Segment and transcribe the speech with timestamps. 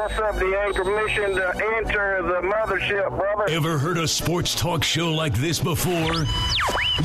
[0.00, 0.72] What's up, DA?
[0.72, 3.50] Permission to enter the mothership, brother.
[3.50, 6.24] Ever heard a sports talk show like this before?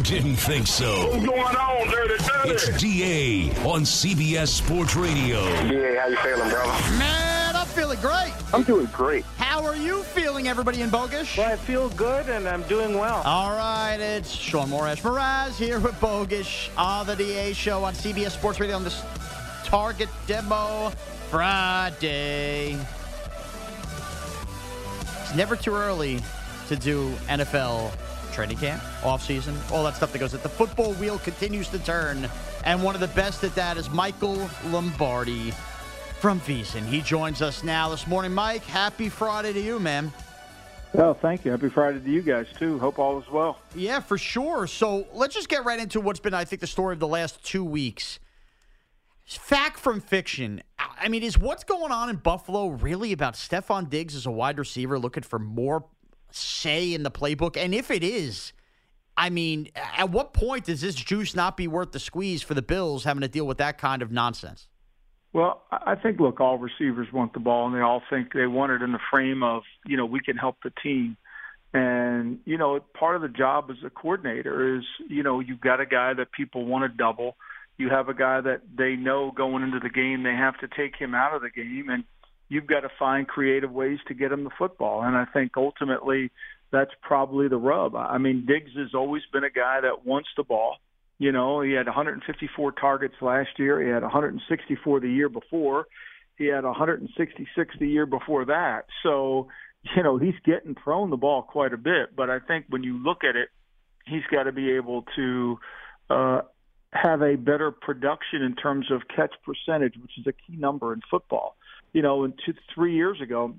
[0.04, 1.10] Didn't think so.
[1.10, 2.50] What's going on, Dirty Dirty?
[2.52, 5.44] It's DA on CBS Sports Radio.
[5.68, 6.98] DA, how you feeling, brother?
[6.98, 8.34] Man, I'm feeling great.
[8.54, 9.26] I'm doing great.
[9.38, 11.38] How are you feeling, everybody in Bogish?
[11.38, 13.22] Well, I feel good and I'm doing well.
[13.26, 18.32] All right, it's Sean Morash Mraz here with Bogish on the DA show on CBS
[18.32, 19.04] Sports Radio on this
[19.66, 20.92] Target Demo
[21.36, 22.78] Friday.
[25.20, 26.22] It's never too early
[26.70, 27.92] to do NFL
[28.32, 32.30] training camp, offseason, all that stuff that goes at the football wheel continues to turn.
[32.64, 35.52] And one of the best at that is Michael Lombardi
[36.22, 36.86] from VSiN.
[36.86, 38.34] He joins us now this morning.
[38.34, 40.14] Mike, happy Friday to you, man.
[40.94, 41.52] Well, thank you.
[41.52, 42.80] Happy Friday to you guys too.
[42.80, 43.60] Hope all is well.
[43.76, 44.68] Yeah, for sure.
[44.68, 47.44] So let's just get right into what's been, I think, the story of the last
[47.44, 48.20] two weeks.
[49.26, 50.62] Fact from fiction.
[50.78, 54.60] I mean, is what's going on in Buffalo really about Stefon Diggs as a wide
[54.60, 55.86] receiver looking for more
[56.30, 57.58] say in the playbook?
[57.58, 58.54] And if it is,
[59.18, 62.62] I mean, at what point does this juice not be worth the squeeze for the
[62.62, 64.68] Bills having to deal with that kind of nonsense?
[65.34, 68.72] Well, I think look, all receivers want the ball, and they all think they want
[68.72, 71.18] it in the frame of you know we can help the team.
[71.74, 75.82] And you know, part of the job as a coordinator is you know you've got
[75.82, 77.36] a guy that people want to double.
[77.78, 80.96] You have a guy that they know going into the game they have to take
[80.96, 82.04] him out of the game, and
[82.48, 85.04] you've got to find creative ways to get him the football.
[85.04, 86.32] And I think ultimately
[86.72, 87.96] that's probably the rub.
[87.96, 90.76] I mean, Diggs has always been a guy that wants the ball.
[91.18, 93.82] You know, he had 154 targets last year.
[93.82, 95.86] He had 164 the year before.
[96.38, 98.82] He had 166 the year before that.
[99.04, 99.48] So,
[99.96, 102.16] you know, he's getting thrown the ball quite a bit.
[102.16, 103.48] But I think when you look at it,
[104.06, 105.58] he's got to be able to
[106.10, 106.42] uh,
[106.96, 111.02] have a better production in terms of catch percentage, which is a key number in
[111.12, 111.58] football.
[111.94, 113.54] You know, in two, three years ago,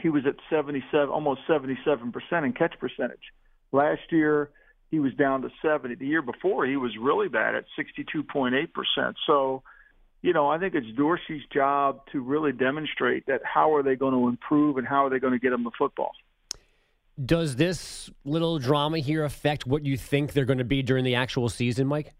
[0.00, 2.12] he was at 77, almost 77%
[2.44, 3.32] in catch percentage.
[3.72, 4.50] Last year,
[4.90, 5.94] he was down to 70.
[5.94, 9.14] The year before, he was really bad at 62.8%.
[9.26, 9.62] So,
[10.20, 14.12] you know, I think it's Dorsey's job to really demonstrate that how are they going
[14.12, 16.12] to improve and how are they going to get them the football.
[17.24, 21.14] Does this little drama here affect what you think they're going to be during the
[21.14, 22.12] actual season, Mike?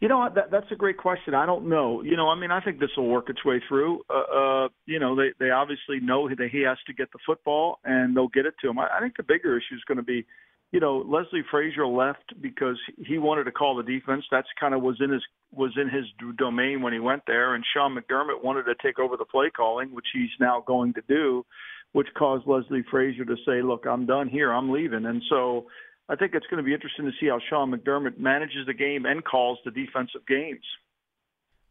[0.00, 1.34] You know, that, that's a great question.
[1.34, 2.02] I don't know.
[2.02, 4.02] You know, I mean, I think this will work its way through.
[4.10, 7.78] Uh, uh, you know, they they obviously know that he has to get the football,
[7.84, 8.78] and they'll get it to him.
[8.78, 10.26] I, I think the bigger issue is going to be,
[10.70, 14.24] you know, Leslie Frazier left because he wanted to call the defense.
[14.30, 16.04] That's kind of was in his was in his
[16.36, 19.94] domain when he went there, and Sean McDermott wanted to take over the play calling,
[19.94, 21.46] which he's now going to do,
[21.92, 24.52] which caused Leslie Frazier to say, "Look, I'm done here.
[24.52, 25.68] I'm leaving." And so
[26.08, 29.06] I think it's going to be interesting to see how Sean McDermott manages the game
[29.06, 30.64] and calls the defensive games.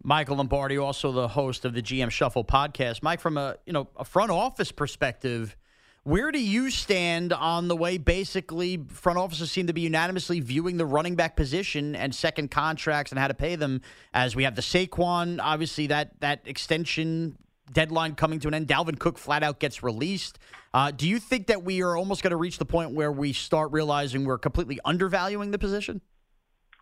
[0.03, 3.01] Michael Lombardi, also the host of the GM Shuffle podcast.
[3.01, 5.55] Mike, from a you know a front office perspective,
[6.03, 10.77] where do you stand on the way basically front offices seem to be unanimously viewing
[10.77, 13.81] the running back position and second contracts and how to pay them
[14.13, 17.35] as we have the Saquon, obviously that that extension
[17.71, 18.67] deadline coming to an end.
[18.67, 20.39] Dalvin Cook flat out gets released.
[20.73, 23.33] Uh, do you think that we are almost going to reach the point where we
[23.33, 26.01] start realizing we're completely undervaluing the position?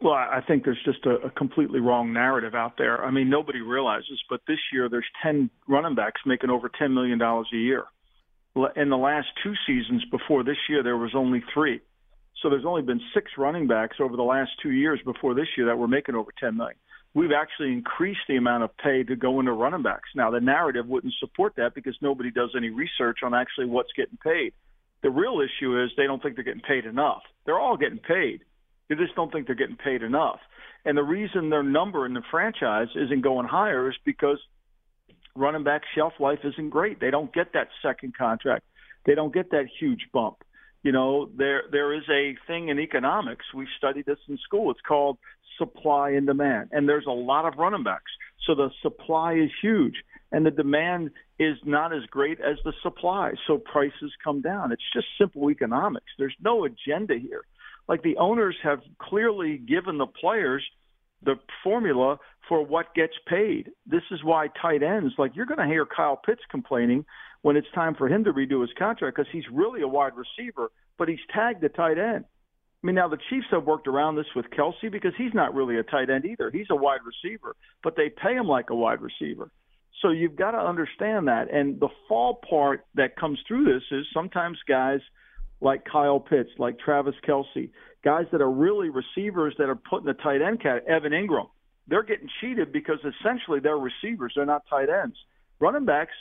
[0.02, 3.06] Well, I think there's just a, a completely wrong narrative out there.
[3.06, 7.22] I mean, nobody realizes, but this year there's 10 running backs making over $10 million
[7.22, 7.86] a year.
[8.76, 11.80] In the last two seasons before this year, there was only three.
[12.42, 15.68] So there's only been six running backs over the last two years before this year
[15.68, 16.76] that were making over 10 million.
[17.16, 20.10] We've actually increased the amount of pay to go into running backs.
[20.16, 24.18] Now the narrative wouldn't support that because nobody does any research on actually what's getting
[24.18, 24.54] paid.
[25.04, 27.22] The real issue is they don't think they're getting paid enough.
[27.46, 28.42] They're all getting paid.
[28.90, 30.40] They just don't think they're getting paid enough.
[30.86, 34.40] And the reason their number in the franchise isn't going higher is because
[35.36, 37.00] running back shelf life isn't great.
[37.00, 38.66] They don't get that second contract.
[39.06, 40.38] they don't get that huge bump.
[40.84, 43.46] You know, there there is a thing in economics.
[43.54, 44.72] We studied this in school.
[44.72, 45.18] It's called
[45.58, 48.12] supply and demand, and there's a lot of running backs.
[48.46, 49.96] So the supply is huge,
[50.32, 53.34] and the demand is not as great as the supply.
[53.48, 54.72] So prices come down.
[54.72, 56.08] It's just simple economics.
[56.18, 57.44] There's no agenda here.
[57.88, 60.64] Like the owners have clearly given the players
[61.26, 63.72] the formula for what gets paid.
[63.86, 67.06] This is why tight ends, like you're going to hear Kyle Pitts complaining
[67.42, 70.72] when it's time for him to redo his contract because he's really a wide receiver,
[70.98, 72.26] but he's tagged a tight end.
[72.84, 75.78] I mean, now the Chiefs have worked around this with Kelce because he's not really
[75.78, 76.52] a tight end either.
[76.52, 79.52] He's a wide receiver, but they pay him like a wide receiver.
[80.02, 81.50] So you've got to understand that.
[81.50, 85.00] And the fall part that comes through this is sometimes guys
[85.62, 87.70] like Kyle Pitts, like Travis Kelce,
[88.04, 91.48] guys that are really receivers that are put in the tight end cat, Evan Engram,
[91.88, 94.34] they're getting cheated because essentially they're receivers.
[94.36, 95.16] They're not tight ends.
[95.62, 96.14] Running backs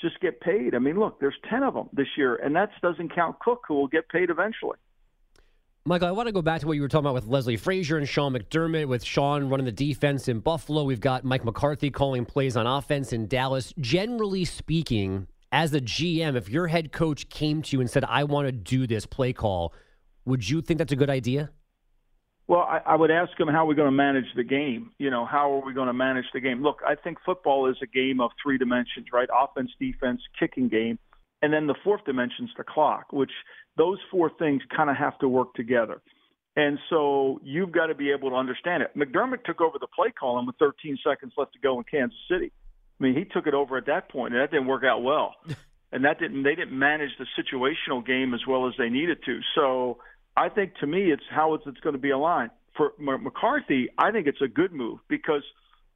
[0.00, 0.74] just get paid.
[0.74, 3.74] I mean, look, there's 10 of them this year, and that doesn't count Cook, who
[3.74, 4.78] will get paid eventually.
[5.88, 7.96] Michael, I want to go back to what you were talking about with Leslie Frazier
[7.96, 10.82] and Sean McDermott, with Sean running the defense in Buffalo.
[10.82, 13.72] We've got Mike McCarthy calling plays on offense in Dallas.
[13.78, 18.24] Generally speaking, as a GM, if your head coach came to you and said, I
[18.24, 19.72] want to do this play call,
[20.24, 21.50] would you think that's a good idea?
[22.48, 24.90] Well, I, I would ask him how we're going to manage the game.
[24.98, 26.64] You know, how are we going to manage the game?
[26.64, 29.28] Look, I think football is a game of three dimensions, right?
[29.32, 30.98] Offense, defense, kicking game.
[31.42, 33.30] And then the fourth dimension is the clock, which
[33.76, 36.00] those four things kind of have to work together.
[36.56, 38.96] And so you've got to be able to understand it.
[38.96, 42.50] McDermott took over the play calling with 13 seconds left to go in Kansas City.
[42.98, 45.34] I mean, he took it over at that point, and that didn't work out well.
[45.92, 49.40] and that didn't they didn't manage the situational game as well as they needed to.
[49.54, 49.98] So
[50.36, 53.88] I think to me, it's how it's, it's going to be aligned for McCarthy.
[53.98, 55.42] I think it's a good move because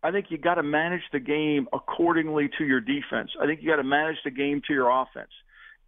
[0.02, 3.30] I think you got to manage the game accordingly to your defense.
[3.40, 5.30] I think you got to manage the game to your offense.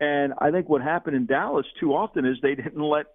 [0.03, 3.07] And I think what happened in Dallas too often is they didn't let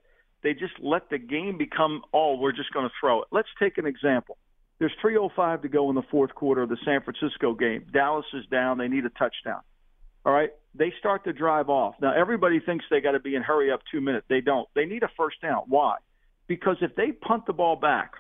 [0.42, 3.28] they just let the game become oh we're just going to throw it.
[3.30, 4.38] Let's take an example.
[4.80, 7.86] There's 3:05 to go in the fourth quarter of the San Francisco game.
[7.92, 8.78] Dallas is down.
[8.78, 9.60] They need a touchdown.
[10.26, 11.96] All right, they start to drive off.
[12.02, 14.26] Now everybody thinks they got to be in hurry up two minutes.
[14.30, 14.70] They don't.
[14.74, 15.64] They need a first down.
[15.68, 15.98] Why?
[16.48, 18.14] Because if they punt the ball back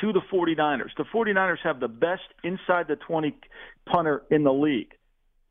[0.00, 3.36] to the 49ers, the 49ers have the best inside the 20
[3.84, 4.94] punter in the league.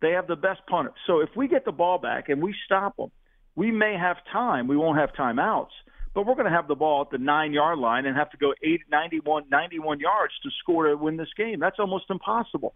[0.02, 0.92] They have the best punter.
[1.08, 3.12] So if we get the ball back and we stop them,
[3.56, 4.68] we may have time.
[4.68, 5.72] We won't have timeouts,
[6.14, 8.38] but we're going to have the ball at the nine yard line and have to
[8.38, 11.60] go eight, 91, 91 yards to score to win this game.
[11.60, 12.76] That's almost impossible.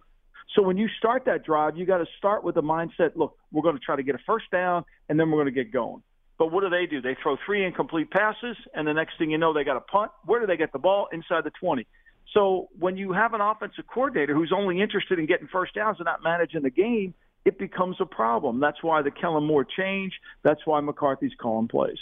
[0.55, 3.61] So when you start that drive, you got to start with the mindset, look, we're
[3.61, 6.01] going to try to get a first down and then we're going to get going.
[6.39, 7.01] But what do they do?
[7.01, 10.09] They throw three incomplete passes, and the next thing you know, they got a punt.
[10.23, 11.09] Where do they get the ball?
[11.11, 11.85] Inside the 20.
[12.33, 16.05] So when you have an offensive coordinator who's only interested in getting first downs and
[16.05, 17.13] not managing the game,
[17.45, 18.59] it becomes a problem.
[18.59, 20.13] That's why the Kellen Moore change.
[20.43, 21.97] That's why McCarthy's calling plays.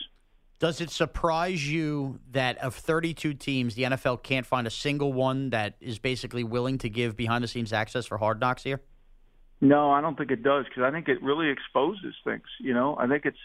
[0.59, 5.51] Does it surprise you that of 32 teams, the NFL can't find a single one
[5.51, 8.81] that is basically willing to give behind the scenes access for hard knocks here?
[9.62, 12.45] No, I don't think it does because I think it really exposes things.
[12.59, 13.38] You know, I think it's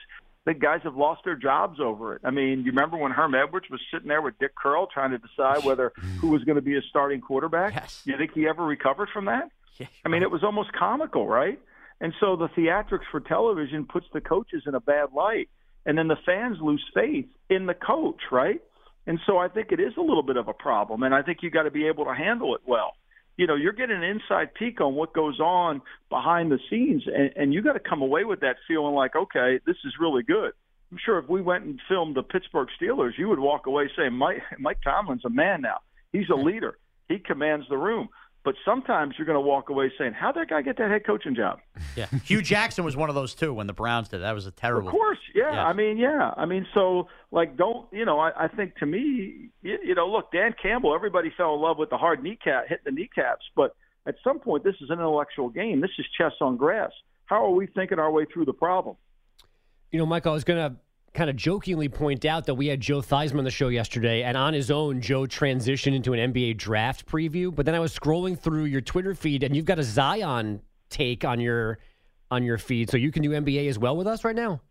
[0.44, 2.22] think guys have lost their jobs over it.
[2.24, 5.18] I mean, you remember when Herm Edwards was sitting there with Dick Curl trying to
[5.18, 7.74] decide whether who was going to be a starting quarterback?
[7.74, 8.02] Yes.
[8.04, 9.50] You think he ever recovered from that?
[9.78, 11.58] Yeah, I mean, it was almost comical, right?
[12.00, 15.48] And so the theatrics for television puts the coaches in a bad light,
[15.86, 18.61] and then the fans lose faith in the coach, right?
[19.06, 21.38] And so I think it is a little bit of a problem, and I think
[21.42, 22.92] you got to be able to handle it well
[23.36, 27.30] you know, you're getting an inside peek on what goes on behind the scenes, and,
[27.36, 30.52] and you got to come away with that feeling like, okay, this is really good.
[30.90, 34.12] I'm sure if we went and filmed the Pittsburgh Steelers, you would walk away saying,
[34.12, 35.78] Mike, Mike Tomlin's a man now.
[36.12, 36.76] He's a leader.
[37.08, 38.10] He commands the room.
[38.44, 41.06] But sometimes you're going to walk away saying, "How did that guy get that head
[41.06, 41.61] coaching job?"
[41.94, 44.22] Yeah, Hue Jackson was one of those too when the Browns did.
[44.22, 44.88] That was a terrible.
[44.88, 45.52] Of course, yeah.
[45.52, 45.66] Yeah.
[45.66, 46.32] I mean, yeah.
[46.37, 48.18] I mean, so like, don't you know?
[48.18, 50.94] I, I think to me, you, you know, look, Dan Campbell.
[50.94, 54.64] Everybody fell in love with the hard kneecap, hitting the kneecaps, but at some point,
[54.64, 55.80] this is an intellectual game.
[55.80, 56.90] This is chess on grass.
[57.26, 58.96] How are we thinking our way through the problem?
[59.90, 60.76] You know, Michael, I was going to
[61.14, 64.37] kind of jokingly point out that we had Joe Theismann on the show yesterday, and
[64.37, 67.54] on his own, Joe transitioned into an NBA draft preview.
[67.54, 71.25] But then I was scrolling through your Twitter feed, and you've got a Zion take
[71.25, 71.78] on your
[72.31, 74.62] on your feed, so you can do NBA as well with us right now.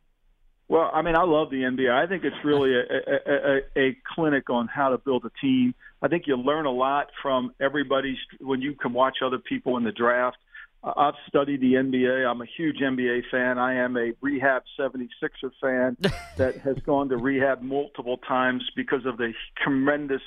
[0.68, 1.92] Well, I mean, I love the NBA.
[1.92, 5.76] I think it's really a, a, a, a clinic on how to build a team.
[6.02, 9.84] I think you learn a lot from everybody's when you can watch other people in
[9.84, 10.38] the draft.
[10.84, 12.26] I've studied the NBA.
[12.26, 13.58] I'm a huge NBA fan.
[13.58, 15.98] I am a rehab 76er fan
[16.38, 19.34] that has gone to rehab multiple times because of the
[19.64, 20.22] tremendous,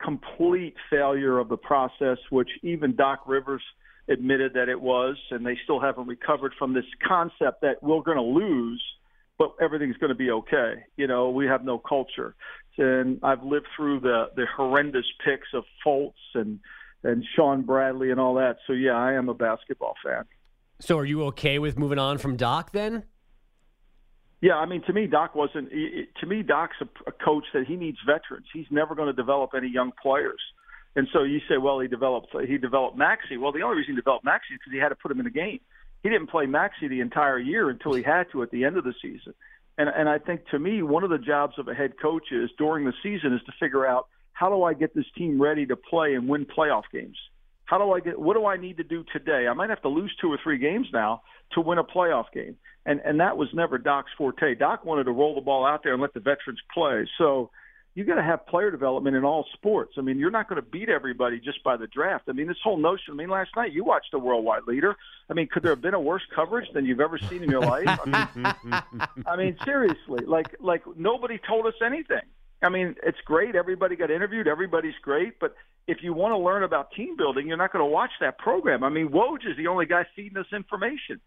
[0.00, 3.62] complete failure of the process, which even Doc Rivers
[4.08, 8.18] admitted that it was, and they still haven't recovered from this concept that we're going
[8.18, 8.82] to lose–
[9.38, 10.84] but everything's going to be okay.
[10.96, 12.34] You know, we have no culture,
[12.78, 16.60] and I've lived through the the horrendous picks of Fultz and
[17.06, 18.58] and Shawn Bradley and all that.
[18.66, 20.24] So yeah, I am a basketball fan.
[20.80, 23.04] So are you okay with moving on from Doc then?
[24.42, 25.70] Yeah, I mean, to me, Doc wasn't.
[25.70, 28.46] To me, Doc's a, a coach that he needs veterans.
[28.52, 30.40] He's never going to develop any young players.
[30.94, 33.36] And so you say, well, he developed he developed Maxey.
[33.36, 35.24] Well, the only reason he developed Maxey is because he had to put him in
[35.24, 35.60] the game.
[36.02, 38.84] He didn't play Maxey the entire year until he had to at the end of
[38.84, 39.32] the season.
[39.78, 42.50] And and I think to me, one of the jobs of a head coach is
[42.58, 45.76] during the season is to figure out how do I get this team ready to
[45.76, 47.16] play and win playoff games.
[47.64, 48.20] How do I get?
[48.20, 49.48] What do I need to do today?
[49.48, 52.56] I might have to lose two or three games now to win a playoff game,
[52.84, 54.54] and and that was never Doc's forte.
[54.54, 57.08] Doc wanted to roll the ball out there and let the veterans play.
[57.16, 57.50] So
[57.94, 59.94] you got to have player development in all sports.
[59.96, 62.24] I mean, you're not going to beat everybody just by the draft.
[62.28, 63.12] I mean, this whole notion.
[63.12, 64.94] I mean, last night you watched a worldwide leader.
[65.30, 67.62] I mean, could there have been a worse coverage than you've ever seen in your
[67.62, 67.88] life?
[67.88, 72.20] I mean, I mean seriously, like like nobody told us anything.
[72.62, 73.54] I mean, it's great.
[73.54, 74.48] Everybody got interviewed.
[74.48, 75.38] Everybody's great.
[75.38, 75.54] But
[75.86, 78.82] if you want to learn about team building, you're not going to watch that program.
[78.82, 81.20] I mean, Woj is the only guy feeding us information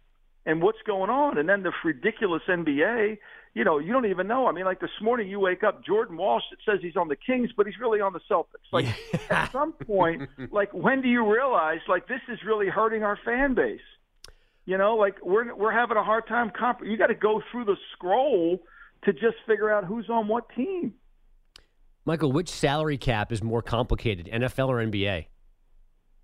[0.45, 1.38] and what's going on.
[1.38, 3.17] And then the ridiculous NBA,
[3.53, 4.48] you know, you don't even know.
[4.48, 7.15] I mean, like this morning, you wake up, Jordan Walsh, it says he's on the
[7.15, 8.65] Kings, but he's really on the Celtics.
[8.71, 8.88] Like,
[9.29, 13.53] at some point, like, when do you realize, like, this is really hurting our fan
[13.53, 13.79] base?
[14.65, 16.51] You know, like, we're, we're having a hard time.
[16.57, 18.59] Comp- you got to go through the scroll
[19.05, 20.93] to just figure out who's on what team.
[22.09, 25.27] Michael, which salary cap is more complicated, NFL or NBA?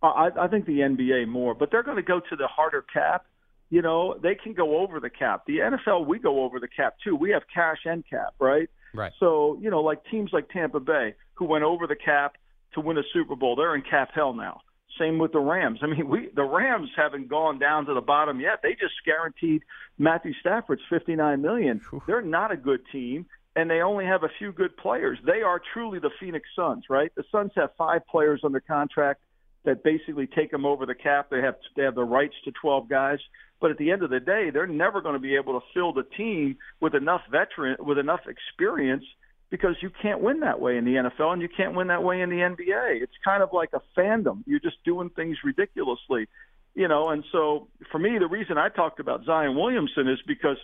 [0.01, 2.83] Uh, I, I think the NBA more, but they're going to go to the harder
[2.91, 3.27] cap.
[3.69, 5.43] You know, they can go over the cap.
[5.45, 7.15] The NFL, we go over the cap too.
[7.15, 8.67] We have cash and cap, right?
[8.95, 9.11] Right.
[9.19, 12.33] So, you know, like teams like Tampa Bay, who went over the cap
[12.73, 14.61] to win a Super Bowl, they're in cap hell now.
[14.99, 15.81] Same with the Rams.
[15.83, 18.61] I mean, we the Rams haven't gone down to the bottom yet.
[18.63, 19.61] They just guaranteed
[19.99, 21.79] Matthew Stafford's fifty nine million.
[22.07, 25.17] They're not a good team and they only have a few good players.
[25.25, 27.11] They are truly the Phoenix Suns, right?
[27.15, 29.21] The Suns have five players under contract
[29.63, 31.29] that basically take them over the cap.
[31.29, 33.19] They have they have the rights to 12 guys,
[33.59, 35.93] but at the end of the day, they're never going to be able to fill
[35.93, 39.05] the team with enough veteran with enough experience
[39.49, 42.21] because you can't win that way in the NFL and you can't win that way
[42.21, 43.01] in the NBA.
[43.01, 44.43] It's kind of like a fandom.
[44.45, 46.27] You're just doing things ridiculously.
[46.73, 50.57] You know, and so for me, the reason I talked about Zion Williamson is because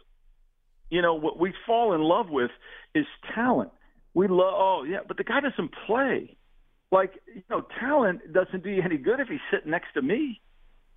[0.91, 2.51] you know what we fall in love with
[2.93, 3.71] is talent.
[4.13, 6.37] We love oh yeah, but the guy doesn't play.
[6.91, 10.41] Like you know, talent doesn't do you any good if he's sitting next to me.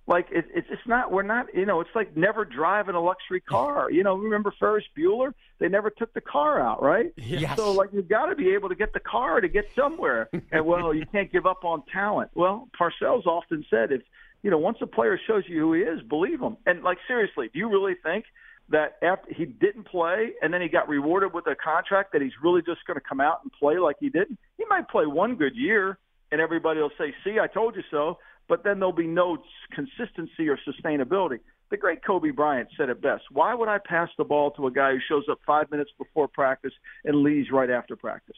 [0.07, 3.39] Like it, it's it's not we're not you know it's like never driving a luxury
[3.39, 3.89] car.
[3.89, 5.33] You know, remember Ferris Bueller?
[5.59, 7.11] They never took the car out, right?
[7.15, 7.55] Yes.
[7.55, 10.29] So like you've got to be able to get the car to get somewhere.
[10.51, 12.31] and well, you can't give up on talent.
[12.35, 14.01] Well, Parcells often said if
[14.43, 16.57] you know once a player shows you who he is, believe him.
[16.67, 18.25] And like seriously, do you really think
[18.69, 22.33] that after he didn't play and then he got rewarded with a contract that he's
[22.41, 24.39] really just going to come out and play like he didn't.
[24.57, 25.99] He might play one good year
[26.31, 28.17] and everybody will say, "See, I told you so,"
[28.47, 29.37] but then there'll be no
[29.71, 31.39] consistency or sustainability.
[31.69, 33.23] The great Kobe Bryant said it best.
[33.31, 36.27] Why would I pass the ball to a guy who shows up 5 minutes before
[36.27, 38.37] practice and leaves right after practice?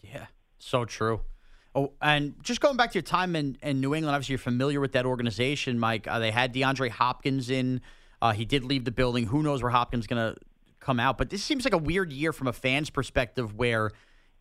[0.00, 0.26] Yeah,
[0.58, 1.22] so true.
[1.74, 4.78] Oh, and just going back to your time in, in New England, obviously you're familiar
[4.78, 6.06] with that organization, Mike.
[6.06, 7.80] Uh, they had DeAndre Hopkins in
[8.22, 9.26] uh, he did leave the building.
[9.26, 10.40] Who knows where Hopkins is going to
[10.78, 11.18] come out?
[11.18, 13.90] But this seems like a weird year from a fan's perspective where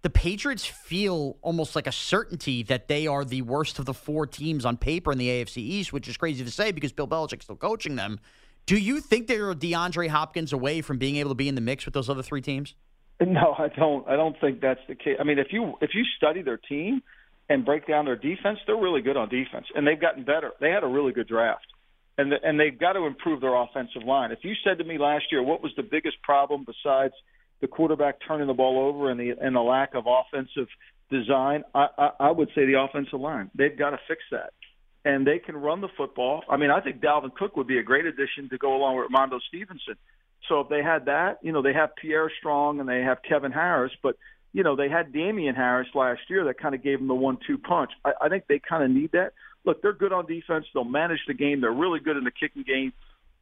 [0.03, 4.27] the Patriots feel almost like a certainty that they are the worst of the four
[4.27, 7.45] teams on paper in the AFC East, which is crazy to say because Bill Belichick's
[7.45, 8.19] still coaching them.
[8.67, 11.83] Do you think they're DeAndre Hopkins away from being able to be in the mix
[11.83, 12.75] with those other three teams?
[13.19, 14.07] No, I don't.
[14.07, 15.17] I don't think that's the case.
[15.19, 17.03] I mean, if you if you study their team
[17.49, 20.53] and break down their defense, they're really good on defense, and they've gotten better.
[20.59, 21.65] They had a really good draft
[22.21, 24.31] and the, and they've got to improve their offensive line.
[24.31, 27.13] If you said to me last year, what was the biggest problem besides
[27.61, 30.67] the quarterback turning the ball over and the and the lack of offensive
[31.09, 33.49] design, I, I, I would say the offensive line.
[33.55, 34.53] They've got to fix that,
[35.03, 36.43] and they can run the football.
[36.49, 39.11] I mean, I think Dalvin Cook would be a great addition to go along with
[39.11, 39.95] Mondo Stevenson.
[40.47, 43.51] So if they had that, you know, they have Pierre Strong and they have Kevin
[43.51, 44.15] Harris, but
[44.53, 47.57] you know, they had Damien Harris last year that kind of gave them the one-two
[47.57, 47.91] punch.
[48.03, 49.33] I, I think they kind of need that
[49.65, 50.65] look, they're good on defense.
[50.73, 51.61] They'll manage the game.
[51.61, 52.93] They're really good in the kicking game.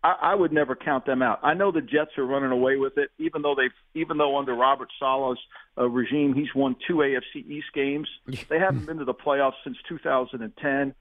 [0.04, 1.40] I, I would never count them out.
[1.44, 4.54] I know the Jets are running away with it, even though they've, even though under
[4.54, 5.40] Robert Saleh's
[5.78, 8.08] uh, regime, he's won two AFC East games.
[8.50, 10.96] They haven't been to the playoffs since 2010.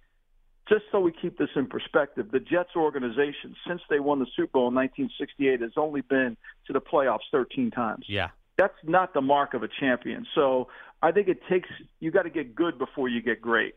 [0.69, 4.53] Just so we keep this in perspective, the Jets organization, since they won the Super
[4.53, 8.05] Bowl in 1968, has only been to the playoffs 13 times.
[8.07, 8.29] Yeah.
[8.59, 10.27] That's not the mark of a champion.
[10.35, 10.69] So
[11.01, 11.71] I think it takes,
[12.01, 13.77] you got to get good before you get great.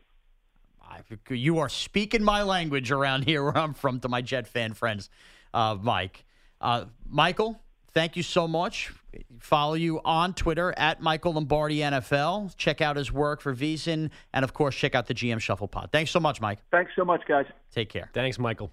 [1.30, 5.10] You are speaking my language around here where I'm from to my Jet fan friends,
[5.54, 6.24] uh, Mike.
[6.60, 7.60] Uh, Michael,
[7.92, 8.92] thank you so much.
[9.40, 12.56] Follow you on Twitter at Michael Lombardi NFL.
[12.56, 15.90] Check out his work for VSiN, and of course, check out the GM Shuffle Pod.
[15.92, 16.60] Thanks so much, Mike.
[16.70, 17.46] Thanks so much, guys.
[17.72, 18.08] Take care.
[18.14, 18.72] Thanks, Michael.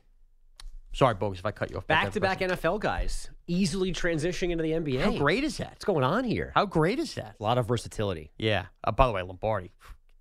[0.91, 1.87] Sorry, Bogus, if I cut you off.
[1.87, 5.01] Back to back NFL guys, easily transitioning into the NBA.
[5.01, 5.71] How great is that?
[5.71, 6.51] What's going on here?
[6.55, 7.35] How great is that?
[7.39, 8.31] A lot of versatility.
[8.37, 8.65] Yeah.
[8.83, 9.71] Uh, by the way, Lombardi,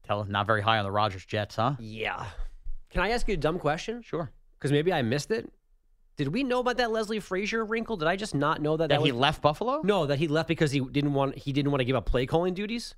[0.09, 1.75] tell not very high on the Rodgers Jets, huh?
[1.79, 2.27] Yeah.
[2.91, 4.03] Can I ask you a dumb question?
[4.03, 4.33] Sure.
[4.59, 5.53] Because maybe I missed it.
[6.17, 7.97] Did we know about that Leslie Frazier wrinkle?
[7.97, 8.89] Did I just not know that?
[8.89, 9.21] That, he was...
[9.21, 9.83] left Buffalo?
[9.85, 12.27] No, that he left because he didn't want he didn't want to give up play
[12.27, 12.97] calling duties.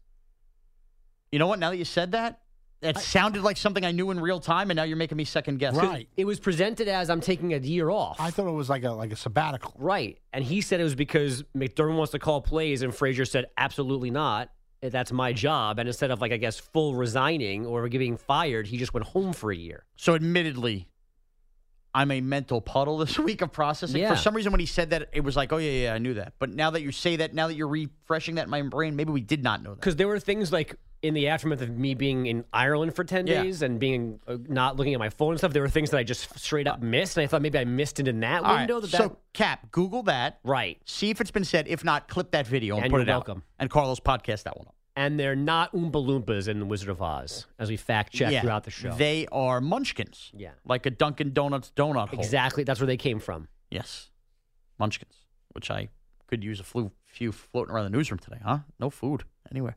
[1.30, 1.58] You know what?
[1.58, 2.40] Now that you said that,
[2.80, 5.58] it sounded like something I knew in real time, and now you're making me second
[5.58, 5.74] guess.
[5.74, 6.08] Right.
[6.16, 8.16] It was presented as I'm taking a year off.
[8.18, 9.74] I thought it was like a like a sabbatical.
[9.76, 10.18] Right.
[10.32, 14.10] And he said it was because McDermott wants to call plays, and Frazier said, absolutely
[14.10, 14.50] not.
[14.82, 15.78] That's my job.
[15.78, 19.32] And instead of, like, I guess, full resigning or getting fired, he just went home
[19.32, 19.84] for a year.
[19.96, 20.88] So, admittedly,
[21.94, 24.00] I'm a mental puddle this week of processing.
[24.00, 24.10] Yeah.
[24.10, 26.14] For some reason, when he said that, it was like, oh, yeah, yeah, I knew
[26.14, 26.34] that.
[26.38, 29.12] But now that you say that, now that you're refreshing that in my brain, maybe
[29.12, 29.80] we did not know that.
[29.80, 33.26] Because there were things like in the aftermath of me being in Ireland for 10
[33.26, 33.42] Yeah.
[33.42, 35.96] days and being uh, not looking at my phone and stuff, there were things that
[35.98, 37.16] I just straight up missed.
[37.16, 38.80] And I thought maybe I missed it in that All right, window.
[38.80, 40.38] That so, that, Cap, Google that.
[40.44, 40.78] right.
[40.84, 41.66] See if it's been said.
[41.68, 43.26] If not, clip that video and, And put it out.
[43.26, 43.42] welcome.
[43.58, 44.74] And Carlos podcast that one up.
[44.96, 48.40] And they're not Oompa Loompas in The Wizard of Oz, as we fact check Yeah.
[48.42, 48.92] throughout the show.
[48.92, 50.30] They are munchkins.
[50.36, 50.50] Yeah.
[50.64, 52.18] Like a Dunkin' Donuts donut hole.
[52.20, 52.64] exactly.
[52.64, 53.48] That's where they came from.
[53.70, 54.10] Yes.
[54.78, 55.14] Munchkins,
[55.52, 55.88] which I
[56.26, 58.58] could use a flu, few floating around the newsroom today, huh?
[58.80, 59.76] No food anywhere.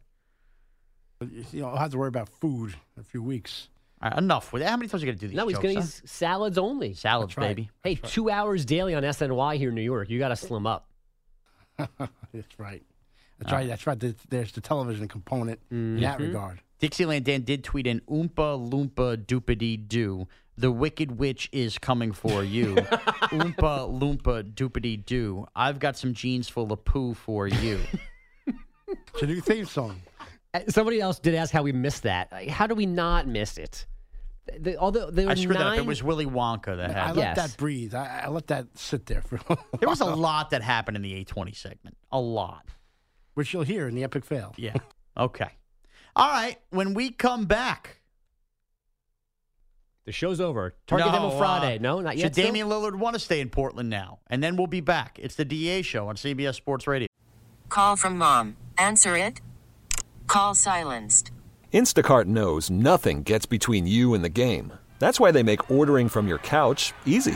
[1.21, 3.69] You know, I'll have to worry about food in a few weeks.
[4.01, 4.69] All right, enough with that.
[4.69, 5.85] How many times are you going to do these No, he's going to huh?
[5.85, 6.93] use salads only.
[6.95, 7.55] Salads, That's right.
[7.55, 7.69] baby.
[7.83, 10.09] Hey, two hours daily on SNY here in New York.
[10.09, 10.89] You got to slim up.
[11.77, 12.83] That's right.
[13.43, 13.67] That's right.
[13.67, 13.99] That's right.
[13.99, 16.59] There's- There's the television component in that regard.
[16.79, 20.27] Dixieland Dan did tweet an Oompa Loompa Doopity Doo.
[20.57, 22.75] The Wicked Witch is coming for you.
[23.31, 25.47] Oompa Loompa Doopity Doo.
[25.55, 27.79] I've got some jeans full of poo for you.
[28.45, 30.01] It's a new theme song.
[30.53, 32.31] Uh, Somebody else did ask how we missed that.
[32.49, 33.87] How do we not miss it?
[34.59, 35.77] The, although there were I screwed that up.
[35.77, 36.99] It was Willy Wonka that happened.
[36.99, 37.37] I let Yes.
[37.37, 37.95] that breathe.
[37.95, 41.01] I, I let that sit there for a There was a lot that happened in
[41.01, 41.97] the 820 segment.
[42.11, 42.67] A lot.
[43.33, 44.53] Which you'll hear in the epic fail.
[44.57, 44.75] Yeah.
[45.17, 45.49] Okay.
[46.15, 46.57] All right.
[46.69, 47.99] When we come back,
[50.05, 50.73] the show's over.
[50.87, 51.77] Target No, Demo Friday.
[51.77, 52.23] uh, no, not yet.
[52.25, 52.45] Should still?
[52.47, 54.19] Damian Lillard want to stay in Portland now?
[54.27, 55.17] And then we'll be back.
[55.21, 57.07] It's the DA show on CBS Sports Radio.
[57.69, 58.57] Call from mom.
[58.77, 59.39] Answer it.
[60.27, 61.31] Call silenced.
[61.73, 64.73] Instacart knows nothing gets between you and the game.
[64.99, 67.35] That's why they make ordering from your couch easy.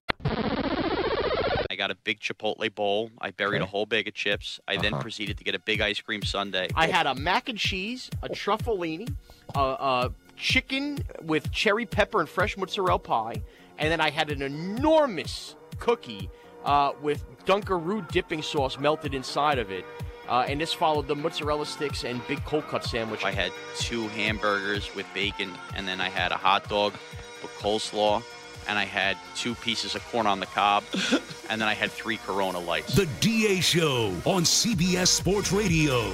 [1.81, 3.09] I got a big Chipotle bowl.
[3.19, 4.59] I buried a whole bag of chips.
[4.67, 5.01] I then Uh-huh.
[5.01, 6.67] proceeded to get a big ice cream sundae.
[6.75, 9.11] I had a mac and cheese, a truffellini,
[9.55, 13.41] a, a chicken with cherry pepper and fresh mozzarella pie,
[13.79, 16.29] and then I had an enormous cookie
[16.65, 19.83] uh, with Dunkaroo dipping sauce melted inside of it.
[20.29, 23.25] Uh, and this followed the mozzarella sticks and big cold cut sandwich.
[23.25, 26.93] I had two hamburgers with bacon, and then I had a hot dog
[27.41, 28.21] with coleslaw.
[28.67, 30.83] And I had two pieces of corn on the cob,
[31.49, 32.95] and then I had three Corona lights.
[32.95, 36.13] The DA Show on CBS Sports Radio.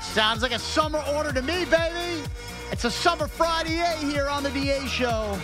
[0.00, 2.22] Sounds like a summer order to me, baby.
[2.70, 5.38] It's a summer Friday here on the DA show.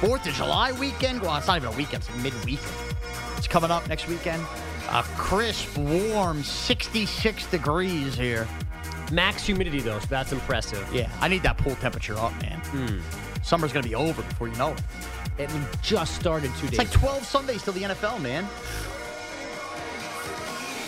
[0.00, 1.22] Fourth of July weekend.
[1.22, 2.60] Well, it's not even a weekend, it's a midweek.
[3.36, 4.42] It's coming up next weekend.
[4.90, 8.46] A crisp, warm 66 degrees here.
[9.12, 10.88] Max humidity, though, so that's impressive.
[10.92, 12.60] Yeah, I need that pool temperature up, man.
[12.66, 13.23] Hmm.
[13.44, 14.70] Summer's going to be over before you know
[15.38, 15.50] it.
[15.50, 15.50] It
[15.82, 16.78] just started two days.
[16.78, 18.44] It's like 12 Sundays till the NFL, man.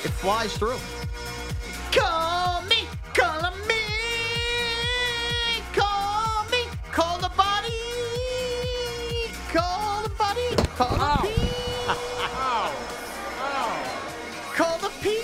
[0.03, 0.79] It flies through.
[1.93, 3.83] Call me, call me,
[5.75, 7.69] call me, call the body,
[9.53, 11.35] call the body, call the P,
[14.57, 15.19] call the P.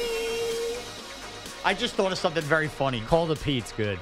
[1.64, 3.00] I just thought of something very funny.
[3.02, 3.98] Call the Pete's good.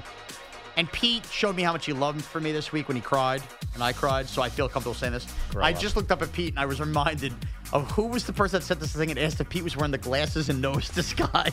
[0.80, 3.42] And Pete showed me how much he loved for me this week when he cried,
[3.74, 5.26] and I cried, so I feel comfortable saying this.
[5.50, 5.78] Grow I up.
[5.78, 7.34] just looked up at Pete, and I was reminded
[7.74, 9.90] of who was the person that sent this thing and asked if Pete was wearing
[9.92, 11.52] the glasses and nose disguise.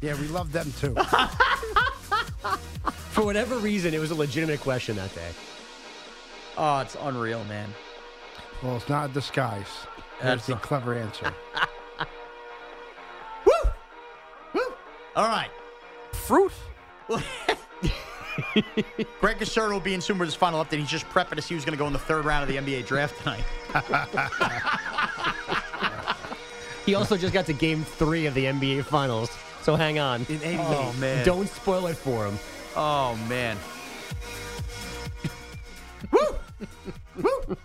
[0.00, 0.94] Yeah, we love them too.
[3.10, 5.28] For whatever reason, it was a legitimate question that day.
[6.56, 7.68] Oh, it's unreal, man.
[8.62, 9.66] well, it's not a disguise.
[10.22, 11.30] That's the clever answer.
[13.44, 13.52] Woo!
[14.54, 14.62] Woo!
[15.14, 15.50] All right.
[16.26, 16.52] Fruit.
[19.20, 20.78] Greg Caserta will be in soon with his final update.
[20.78, 22.56] He's just prepping to see who's going to go in the third round of the
[22.56, 23.44] NBA draft tonight.
[26.88, 29.28] He also just got to game three of the NBA Finals,
[29.60, 30.24] so hang on.
[30.30, 31.22] In eight Oh, man.
[31.22, 32.38] Don't spoil it for him.
[32.74, 33.58] Oh, man.
[36.10, 36.38] Woo!
[37.22, 37.56] Woo!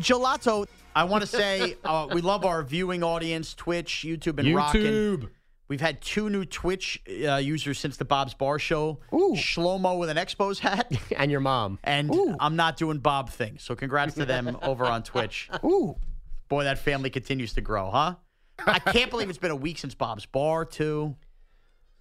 [0.00, 5.30] Gelato, I want to say uh, we love our viewing audience, Twitch, YouTube, and rockin'.
[5.70, 8.98] We've had two new Twitch uh, users since the Bob's Bar Show.
[9.14, 9.34] Ooh.
[9.36, 10.90] Shlomo with an Expos hat.
[11.16, 11.78] And your mom.
[11.84, 13.62] And I'm not doing Bob things.
[13.62, 15.48] So congrats to them over on Twitch.
[15.62, 15.94] Ooh.
[16.48, 18.16] Boy, that family continues to grow, huh?
[18.66, 21.14] I can't believe it's been a week since Bob's Bar, too.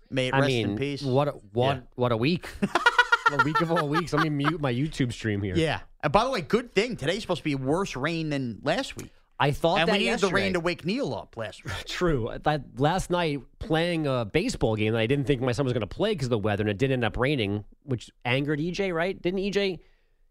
[0.10, 1.04] May it I rest mean, in peace.
[1.04, 1.82] what a, what Yeah.
[1.94, 2.50] what a week.
[3.32, 4.14] a week of all weeks.
[4.14, 5.56] Let me mute my YouTube stream here.
[5.56, 5.82] Yeah.
[6.02, 6.96] And by the way, good thing.
[6.96, 9.12] Today's supposed to be worse rain than last week.
[9.40, 11.74] I thought that and we needed the rain to wake Neil up last week.
[11.86, 12.30] True.
[12.44, 15.82] That last night playing a baseball game that I didn't think my son was going
[15.82, 18.94] to play because of the weather, and it did end up raining, which angered EJ.
[18.94, 19.20] Right?
[19.20, 19.80] Didn't EJ?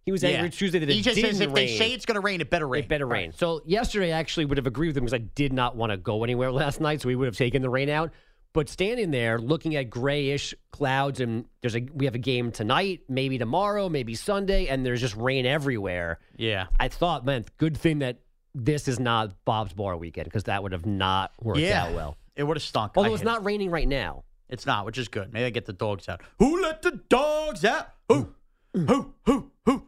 [0.04, 1.54] He was angry Tuesday that it EJ didn't says if rain.
[1.54, 2.84] they say it's going to rain, it better rain.
[2.84, 3.32] It better rain.
[3.32, 5.98] So yesterday, I actually would have agreed with him because I did not want to
[5.98, 8.12] go anywhere last night, so we would have taken the rain out.
[8.54, 13.02] But standing there, looking at grayish clouds, and there's a we have a game tonight,
[13.08, 16.18] maybe tomorrow, maybe Sunday, and there's just rain everywhere.
[16.36, 16.68] Yeah.
[16.80, 18.20] I thought, man, good thing that
[18.54, 21.84] this is not Bob's Bar weekend because that would have not worked Yeah.
[21.84, 22.16] out well.
[22.36, 22.92] It would have stunk.
[22.96, 23.32] Although I it's hate it.
[23.32, 24.24] not raining right now.
[24.48, 25.32] It's not, which is good.
[25.32, 26.22] Maybe I get the dogs out.
[26.38, 27.90] Who let the dogs out?
[28.08, 28.34] Who?
[28.74, 29.14] Who?
[29.26, 29.50] Who?
[29.66, 29.82] Who?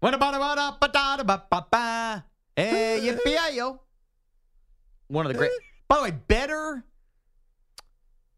[0.00, 2.24] What about about ba da ba ba ba?
[2.56, 3.16] Hey,
[3.54, 3.80] yo.
[5.08, 5.50] One of the great.
[5.88, 6.84] By the way, better.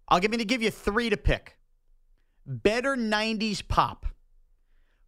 [0.09, 1.57] I'll give me to give you three to pick.
[2.47, 4.07] Better '90s pop.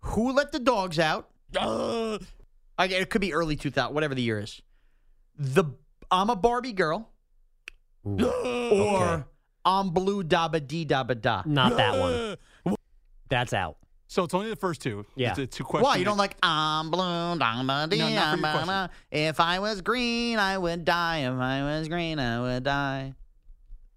[0.00, 1.28] Who let the dogs out?
[1.58, 2.18] Uh,
[2.78, 4.60] I- it could be early 2000, whatever the year is.
[5.38, 5.64] The
[6.10, 7.10] I'm a Barbie girl.
[8.04, 9.26] or
[9.64, 11.42] I'm blue dabba dee dabba da.
[11.44, 11.98] Not that
[12.64, 12.76] one.
[13.28, 13.76] That's out.
[14.08, 15.04] So it's only the first two.
[15.16, 15.30] Yeah.
[15.30, 15.84] It's the two questions.
[15.92, 18.88] Why you don't like I'm blue dabba dee No, not for your dabba da.
[19.10, 21.18] If I was green, I would die.
[21.20, 23.14] If I was green, I would die.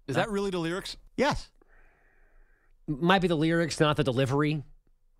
[0.08, 0.96] Is that really the lyrics?
[1.16, 1.48] Yes.
[2.88, 4.64] Might be the lyrics, not the delivery.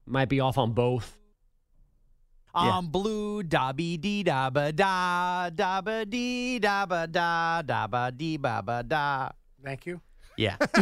[0.07, 1.17] Might be off on both.
[2.55, 2.79] Yeah.
[2.79, 9.31] I'm blue, dabby dee dabba da, dabba dee dabba da, dabba dee babba da.
[9.63, 10.01] Thank you.
[10.37, 10.57] Yeah.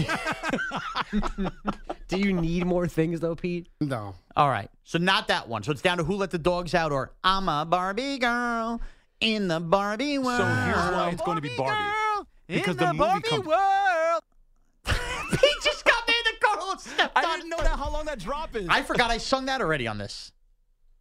[2.09, 3.69] Do you need more things though, Pete?
[3.81, 4.15] No.
[4.37, 4.71] All right.
[4.85, 5.63] So not that one.
[5.63, 8.81] So it's down to who let the dogs out or I'm a Barbie girl
[9.21, 10.39] in the Barbie world.
[10.39, 12.27] So here's why it's going to be Barbie.
[12.47, 13.47] Because the, movie comes.
[13.47, 14.23] world.
[15.41, 17.91] he just got me in the car and stepped I on didn't know that how
[17.93, 18.67] long that drop is.
[18.71, 20.33] I forgot I sung that already on this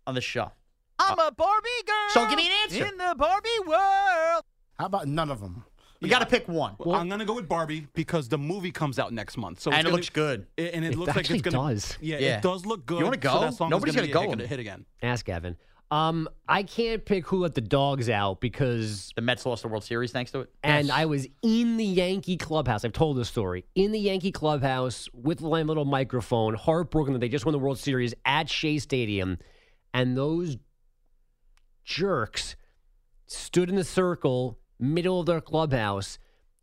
[0.08, 0.52] on this show.
[1.00, 1.96] I'm a Barbie girl.
[2.10, 2.86] So give me an answer.
[2.88, 4.44] in the Barbie world.
[4.80, 5.64] How about none of them?
[6.00, 6.76] You got to pick one.
[6.80, 9.60] Well, I'm gonna go with Barbie because the movie comes out next month.
[9.62, 10.46] So it's and it gonna- looks good.
[10.56, 11.74] it- and it, It looks like actually it's gonna.
[11.74, 11.98] does.
[12.02, 12.38] Yeah, Yeah.
[12.38, 13.00] it does look good.
[13.00, 13.40] You wanna So go?
[13.42, 14.42] that song Nobody's is gonna, gonna be a go.
[14.44, 14.86] hit- hit again.
[15.02, 15.58] Ask Evan.
[15.90, 19.84] Um, I can't pick who let the dogs out because The Mets lost the World
[19.86, 20.50] Series thanks to it.
[20.64, 22.84] and I was in the Yankee clubhouse.
[22.86, 23.66] I've told this story.
[23.74, 27.80] In the Yankee clubhouse with the little microphone, heartbroken that they just won the World
[27.80, 29.40] Series at Shea Stadium,
[29.94, 30.58] and those
[31.84, 32.56] jerks
[33.26, 36.20] stood in the circle, middle of their clubhouse,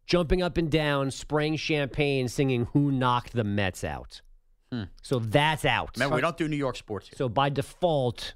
[0.07, 4.21] jumping up and down, spraying champagne, singing "Who knocked the Mets out."
[5.03, 5.97] So that's out.
[5.97, 7.15] Man, we don't do New York sports here.
[7.17, 8.35] So by default,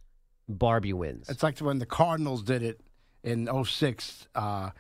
[0.48, 1.29] Barbie wins.
[1.29, 2.81] It's like when the Cardinals did it
[3.24, 4.70] in 06, uh,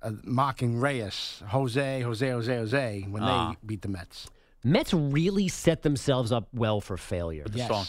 [0.00, 3.50] uh, mocking Reyes, Jose, Jose, Jose, Jose, when Ah.
[3.50, 4.30] they beat the Mets.
[4.64, 7.44] Mets really set themselves up well for failure.
[7.44, 7.84] the song.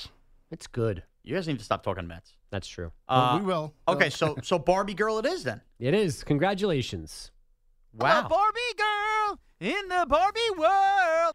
[0.51, 1.03] It's good.
[1.23, 2.33] You guys need to stop talking Mets.
[2.51, 2.91] That's true.
[3.07, 3.73] Uh, we will.
[3.87, 5.61] Okay, so so Barbie girl it is then.
[5.79, 6.23] It is.
[6.23, 7.31] Congratulations.
[7.93, 8.27] Wow.
[8.27, 11.33] Barbie girl in the Barbie world.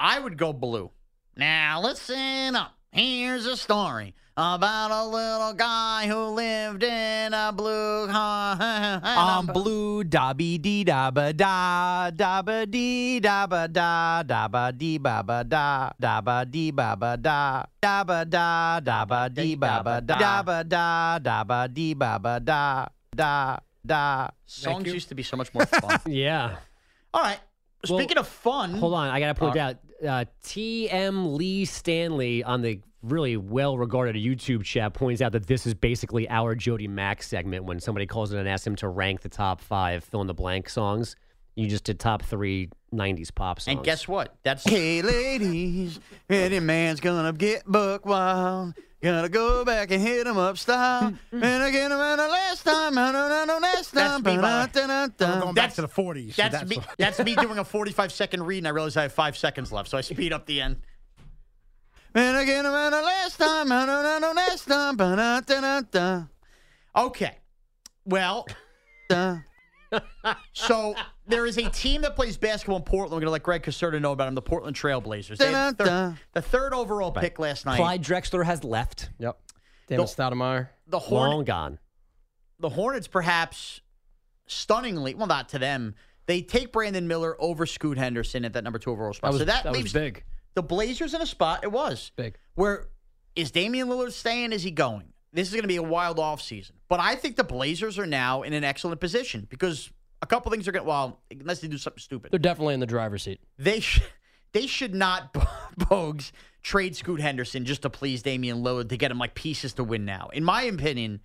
[0.00, 0.90] I would go blue.
[1.36, 2.77] Now listen up.
[2.92, 8.56] Here's a story about a little guy who lived in a blue car.
[9.04, 14.48] I'm blue, da be dee da ba da, da ba dee da ba da, da
[14.48, 19.04] ba dee ba ba da, da ba dee ba ba da, da ba da, da
[19.04, 23.58] ba dee ba ba da, da ba da, da ba dee ba ba da, da
[23.84, 24.28] da.
[24.46, 26.00] Songs used to be so much more fun.
[26.06, 26.56] Yeah.
[27.12, 27.38] All right.
[27.88, 31.36] Well, Speaking of fun, Hold on, I got to point Uh, out uh, T.M.
[31.36, 36.54] Lee Stanley on the really well-regarded YouTube chat points out that this is basically our
[36.54, 40.02] Jody Mac segment when somebody calls in and asks him to rank the top five
[40.04, 41.16] fill in the blank songs.
[41.54, 43.76] You just did top three '90s pop songs.
[43.76, 44.36] And guess what?
[44.44, 45.98] That's Hey ladies,
[46.30, 48.74] any man's gonna get buck wild.
[49.00, 51.10] Gonna go back and hit 'em up style.
[51.10, 51.42] Mm, mm.
[51.44, 54.22] and again around the last time, I don't know last time.
[54.22, 55.28] That's me, by the way.
[55.34, 56.34] We're going back to the 40s.
[56.34, 56.80] so That's, me.
[56.98, 59.88] That's me doing a 45 second read, and I realize I have five seconds left,
[59.88, 60.78] so I speed up the end.
[62.14, 66.28] And again around the last time, I don't know last time.
[66.96, 67.38] Okay.
[68.04, 68.46] Well,
[70.52, 70.94] so
[71.26, 73.12] there is a team that plays basketball in Portland.
[73.12, 75.36] We're going to let Greg Caserta know about them, the Portland Trailblazers.
[75.38, 77.76] They had the, third, the third overall pick last night.
[77.76, 79.10] Clyde Drexler has left.
[79.18, 79.38] Yep.
[79.86, 80.68] David Stoudamire.
[80.86, 81.78] The Horn- Long gone.
[82.60, 83.80] the Hornets, perhaps
[84.46, 85.94] stunningly, well, not to them,
[86.26, 89.28] they take Brandon Miller over Scoot Henderson at that number two overall spot.
[89.28, 90.24] That was- so that, that was leaves big.
[90.54, 91.60] the Blazers in a spot.
[91.62, 92.36] It was Big.
[92.54, 92.88] Where
[93.36, 94.52] is Damian Lillard staying?
[94.52, 95.12] Is he going?
[95.32, 96.72] This is going to be a wild offseason.
[96.88, 99.90] But I think the Blazers are now in an excellent position because
[100.22, 100.84] a couple things are going.
[100.84, 103.40] to, Well, unless they do something stupid, They're definitely in the driver's seat.
[103.58, 104.00] they sh-
[104.52, 105.32] they should not
[105.78, 109.84] Bogues trade Scoot Henderson just to please Damian Lillard to get him like pieces to
[109.84, 110.28] win now.
[110.32, 111.20] In my opinion,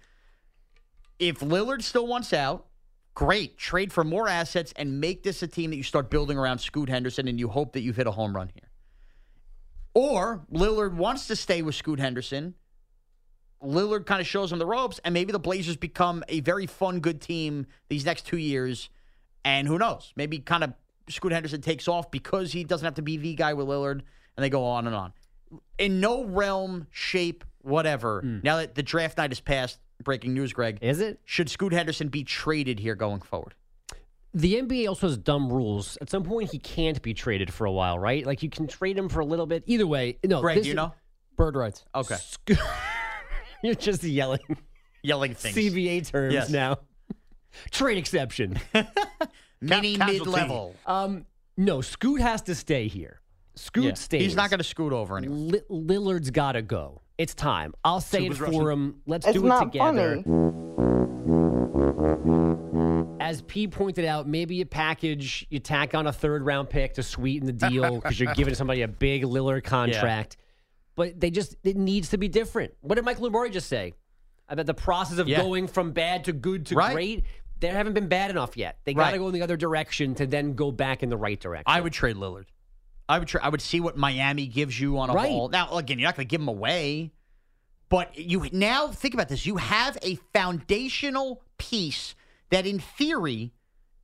[1.19, 2.67] if Lillard still wants out,
[3.15, 3.57] great.
[3.57, 6.89] Trade for more assets and make this a team that you start building around Scoot
[6.89, 8.69] Henderson and you hope that you've hit a home run here.
[9.93, 12.55] Or Lillard wants to stay with Scoot Henderson.
[13.63, 16.99] Lillard kind of shows him the ropes, and maybe the Blazers become a very fun,
[16.99, 18.89] good team these next two years.
[19.45, 20.13] And who knows?
[20.15, 20.73] Maybe kind of
[21.09, 24.01] Scoot Henderson takes off because he doesn't have to be the guy with Lillard,
[24.35, 25.13] and they go on and on.
[25.77, 28.21] In no realm, shape, whatever.
[28.21, 28.39] Hmm.
[28.43, 30.79] Now that the draft night is past, breaking news, Greg.
[30.81, 31.19] Is it?
[31.25, 33.53] Should Scoot Henderson be traded here going forward?
[34.33, 35.97] The NBA also has dumb rules.
[36.01, 38.25] At some point, he can't be traded for a while, right?
[38.25, 39.63] Like you can trade him for a little bit.
[39.67, 40.41] Either way, no.
[40.41, 40.93] Greg, this you is- know?
[41.35, 41.83] Bird rights.
[41.95, 42.17] Okay.
[43.63, 44.39] You're just yelling
[45.03, 45.55] Yelling things.
[45.55, 46.49] CBA terms Yes.
[46.49, 46.77] now.
[47.71, 48.59] Trade exception.
[49.61, 50.75] Mini mid level.
[50.85, 51.25] um,
[51.57, 53.19] no, Scoot has to stay here.
[53.55, 53.93] Scoot Yeah.
[53.93, 54.21] stays.
[54.21, 55.35] He's not going to scoot over anyway.
[55.35, 57.01] Li- Lillard's got to go.
[57.17, 57.73] It's time.
[57.83, 58.59] I'll say Super's it rushing.
[58.61, 58.95] for him.
[59.05, 60.21] Let's It's do it not together.
[60.23, 60.53] funny.
[63.19, 67.03] As P pointed out, maybe you package, you tack on a third round pick to
[67.03, 70.37] sweeten the deal because you're giving somebody a big Lillard contract.
[70.95, 72.73] But they just, it needs to be different.
[72.81, 73.93] What did Michael Lombardi just say?
[74.47, 75.41] About the process of Yeah.
[75.41, 76.93] going from bad to good to Right.
[76.93, 77.23] great.
[77.59, 78.77] They haven't been bad enough yet.
[78.83, 79.17] They got to Right.
[79.19, 81.63] go in the other direction to then go back in the right direction.
[81.65, 82.45] I would trade Lillard.
[83.09, 83.27] I would.
[83.27, 85.29] Tra- I would see what Miami gives you on a Right.
[85.29, 85.49] ball.
[85.49, 87.11] Now, again, you're not going to give him away,
[87.89, 89.45] but you now think about this.
[89.45, 92.15] You have a foundational piece
[92.49, 93.51] that, in theory,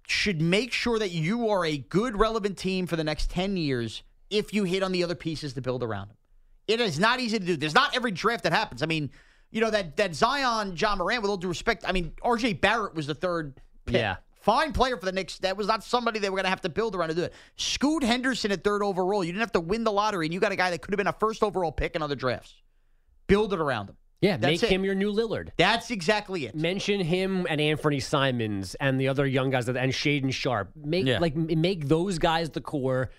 [0.07, 4.03] should make sure that you are a good, relevant team for the next ten years.
[4.29, 6.17] If you hit on the other pieces to build around them,
[6.69, 7.57] it is not easy to do.
[7.57, 8.81] There's not every draft that happens.
[8.83, 9.09] I mean,
[9.51, 11.21] you know that that Zion, Ja Morant.
[11.21, 12.53] With all due respect, I mean, R.J.
[12.53, 13.59] Barrett was the third.
[13.85, 13.95] Pick.
[13.95, 14.17] Yeah.
[14.41, 15.39] Fine player for the Knicks.
[15.39, 17.33] That was not somebody they were going to have to build around to do it.
[17.57, 19.23] Scoot Henderson at third overall.
[19.23, 20.97] You didn't have to win the lottery, and you got a guy that could have
[20.97, 22.53] been a first overall pick in other drafts.
[23.27, 23.97] Build it around him.
[24.21, 24.69] yeah, That's make it.
[24.69, 25.49] him your new Lillard.
[25.57, 26.55] That's exactly it.
[26.55, 30.69] mention him and Anthony Simons and the other young guys that and Shaedon Sharpe.
[30.75, 31.19] Make Yeah.
[31.19, 33.09] like make those guys the core.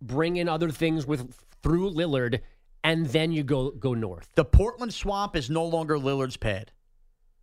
[0.00, 1.30] Bring in other things with
[1.62, 2.40] through Lillard,
[2.84, 4.28] and then you go go north.
[4.34, 6.72] The Portland Swamp is no longer Lillard's pad.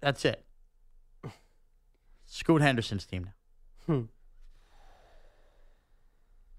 [0.02, 0.44] That's it.
[2.26, 3.34] Scoot Henderson's team now.
[3.96, 4.02] Hmm.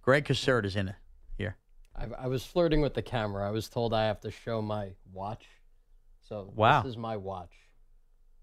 [0.03, 0.95] Greg Caserta is in it
[1.37, 1.57] here.
[1.95, 3.47] I, I was flirting with the camera.
[3.47, 5.45] I was told I have to show my watch.
[6.27, 6.83] So Wow.
[6.83, 7.53] this is my watch.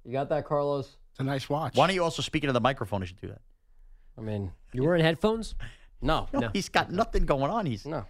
[0.04, 0.98] You got that, Carlos?
[1.12, 1.76] It's a nice watch.
[1.76, 3.42] Why don't you also speak into the microphone as you do that?
[4.18, 5.56] I mean, You wearing headphones?
[6.02, 7.66] no, No, he's got nothing going on.
[7.66, 8.06] He's no.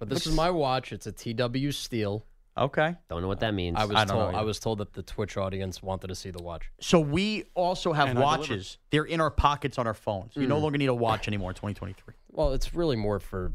[0.00, 0.92] But this is my watch.
[0.92, 2.24] It's a TW Steel.
[2.58, 2.96] Okay.
[3.08, 3.76] Don't know what that means.
[3.78, 4.46] I was I don't told know I either.
[4.46, 6.68] was told that the Twitch audience wanted to see the watch.
[6.80, 8.40] So we also have And I delivered.
[8.50, 8.78] watches.
[8.90, 10.34] They're in our pockets on our phones.
[10.34, 10.62] You no Mm.
[10.62, 12.14] longer need a watch anymore in 2023.
[12.32, 13.52] Well, it's really more for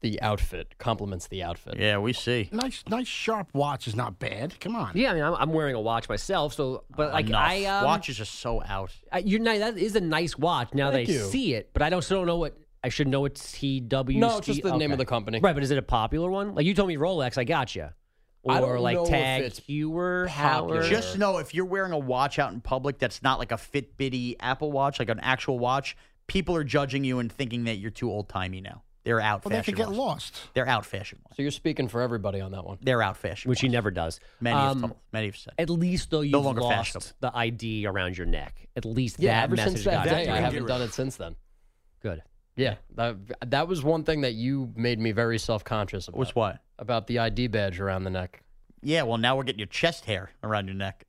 [0.00, 0.74] the outfit.
[0.78, 1.76] Complements the outfit.
[1.78, 2.48] Yeah, we see.
[2.52, 4.58] Nice, nice sharp watch is not bad.
[4.60, 4.92] Come on.
[4.94, 7.40] Yeah, I mean, I'm, I'm wearing a watch myself, so but like Enough.
[7.48, 8.92] I um, watches are so out.
[9.12, 9.60] I, you're nice.
[9.60, 10.74] That is a nice watch.
[10.74, 11.24] Now Thank that I you.
[11.24, 13.24] see it, but I don't still don't know what I should know.
[13.24, 13.90] It's TW.
[14.10, 15.40] No, it's just the name of the company.
[15.40, 16.54] Right, but is it a popular one?
[16.54, 17.88] Like you told me Rolex, I got you.
[18.44, 20.82] Or I don't like know if Tag it's Heuer, popular.
[20.82, 20.88] Hauer.
[20.88, 24.36] Just know if you're wearing a watch out in public that's not like a Fitbitty
[24.38, 25.96] Apple Watch, like an actual watch,
[26.28, 28.84] people are judging you and thinking that you're too old timey now.
[29.04, 29.74] They're out Well, they fashion.
[29.74, 29.96] could get wise.
[29.98, 30.40] lost.
[30.54, 31.18] They're out fashion.
[31.24, 31.36] wise.
[31.36, 32.78] So you're speaking for everybody on that one.
[32.80, 33.48] They're out fashion.
[33.48, 34.20] which he never does.
[34.40, 34.96] Many have Um, told.
[35.12, 35.54] Many have said.
[35.58, 37.06] At least though, you've No longer lost fashionable.
[37.20, 38.68] the ID around your neck.
[38.76, 40.28] At least Yeah, that ever message since that day.
[40.28, 41.34] I haven't done it since then.
[42.02, 42.22] Good.
[42.58, 43.16] Yeah, that
[43.50, 46.18] that was one thing that you made me very self conscious about.
[46.18, 46.58] Was what?
[46.78, 48.42] About the ID badge around the neck.
[48.82, 51.04] Yeah, well, now we're getting your chest hair around your neck.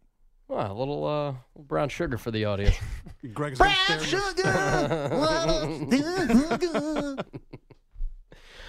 [0.47, 2.75] Well, a little uh, brown sugar for the audience.
[3.33, 4.43] Greg's Brown upstairs.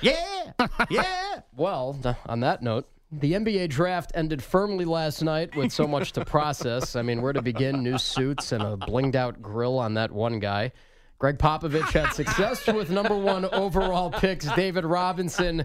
[0.02, 0.52] Yeah,
[0.88, 1.40] yeah.
[1.54, 6.24] Well, on that note, the NBA draft ended firmly last night with so much to
[6.24, 6.96] process.
[6.96, 7.82] I mean, where to begin?
[7.82, 10.72] New suits and a blinged out grill on that one guy.
[11.20, 15.64] Gregg Popovich had success with number one overall picks David Robinson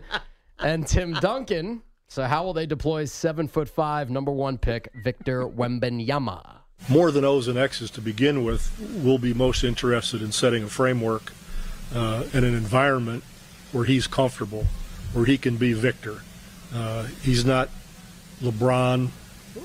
[0.60, 1.82] and Tim Duncan.
[2.08, 6.56] So, how will they deploy seven foot five number one pick Victor Wembanyama?
[6.90, 8.72] more than O's and X's to begin with,
[9.04, 11.34] we'll be most interested in setting a framework
[11.94, 13.24] uh, and an environment
[13.72, 14.66] where he's comfortable,
[15.14, 16.22] where he can be Victor.
[16.74, 17.70] Uh, he's not
[18.42, 19.10] LeBron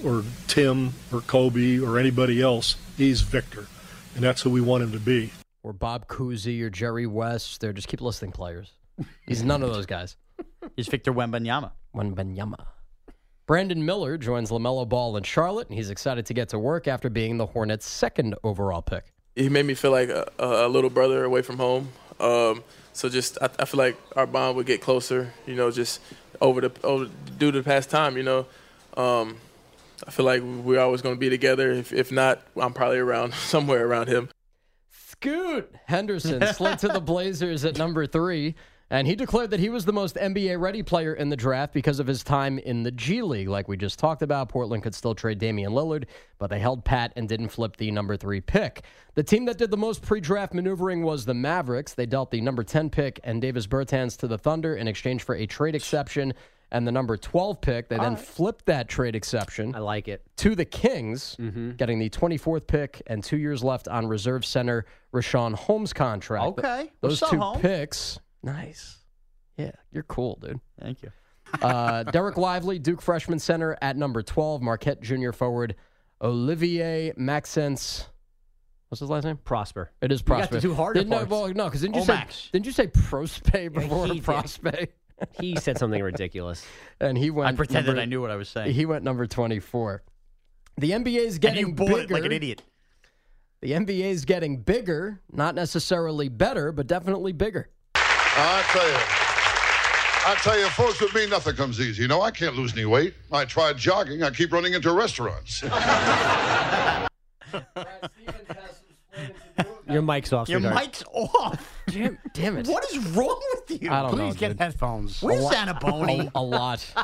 [0.04, 2.76] or Tim or Kobe or anybody else.
[2.96, 3.66] He's Victor,
[4.14, 5.32] and that's who we want him to be.
[5.62, 7.60] Or Bob Cousy or Jerry West.
[7.60, 8.72] They're just keep listing players.
[9.26, 10.16] He's none of those guys.
[10.76, 11.72] He's Victor Wembanyama.
[11.94, 12.66] Wembanyama.
[13.46, 17.10] Brandon Miller joins LaMelo Ball in Charlotte, and he's excited to get to work after
[17.10, 19.12] being the Hornets' second overall pick.
[19.34, 21.88] he made me feel like a, a a little brother away from home.
[22.20, 25.32] Um, so just I, I feel like our bond would get closer.
[25.46, 26.00] You know, just
[26.40, 27.06] over the over
[27.38, 28.16] due to the past time.
[28.16, 28.46] You know,
[28.96, 29.38] um,
[30.06, 31.72] I feel like we're always going to be together.
[31.72, 34.28] If if not, I'm probably around somewhere around him.
[35.22, 38.54] Scoot Henderson slid to the Blazers at number three,
[38.88, 42.00] and he declared that he was the most NBA ready player in the draft because
[42.00, 43.50] of his time in the G League.
[43.50, 46.04] Like we just talked about, Portland could still trade Damian Lillard,
[46.38, 48.82] but they held pat and didn't flip the number three pick.
[49.14, 51.92] The team that did the most pre draft maneuvering was the Mavericks.
[51.92, 55.34] They dealt the number 10 pick and Davis Bertans to the Thunder in exchange for
[55.34, 56.32] a trade exception.
[56.72, 59.74] And the number 12 pick, they then flipped that trade exception.
[59.74, 60.22] I like it.
[60.36, 61.72] To the Kings, Mm-hmm.
[61.72, 66.58] getting the 24th pick and two years left on reserve center Richaun Holmes contract.
[66.58, 66.90] Okay.
[67.00, 67.60] Those What's two Holmes?
[67.60, 68.20] picks.
[68.44, 68.98] Nice.
[69.56, 70.60] Yeah, you're cool, dude.
[70.80, 71.10] Thank you.
[71.60, 74.62] Uh, Dereck Lively, Duke freshman center at number 12.
[74.62, 75.74] Marquette junior forward
[76.22, 78.06] Olivier Maxence.
[78.88, 79.36] What's his last name?
[79.38, 79.90] Prosper.
[80.00, 80.36] It is Prosper.
[80.36, 80.54] You got Prosper.
[80.56, 81.30] the two harder Didn't, no, parts.
[81.30, 84.22] well, no, because didn't you say didn't you say Prospe before did.
[84.22, 84.88] Prospe?
[85.40, 86.64] He said something ridiculous.
[87.02, 87.48] And he went.
[87.48, 88.74] I pretended number- I knew what I was saying.
[88.74, 90.02] He went number 24.
[90.76, 92.00] The NBA is and getting you bought bigger.
[92.00, 92.62] it like an idiot.
[93.62, 97.70] The NBA is getting bigger, not necessarily better, but definitely bigger.
[97.94, 98.96] I tell you,
[100.26, 102.02] I tell you, folks, with me, nothing comes easy.
[102.02, 103.14] You know, I can't lose any weight.
[103.32, 104.22] I tried jogging.
[104.22, 105.62] I keep running into restaurants.
[109.92, 110.48] Your mic's off.
[110.48, 110.84] Your sweetheart.
[110.84, 111.80] mic's off.
[111.88, 112.66] Damn, damn it.
[112.68, 113.90] What is wrong with you?
[113.90, 114.40] I don't Please know.
[114.40, 114.58] get dude.
[114.60, 115.22] headphones.
[115.22, 116.26] Where's A lot- Zanaboni?
[116.34, 116.94] A, a lot.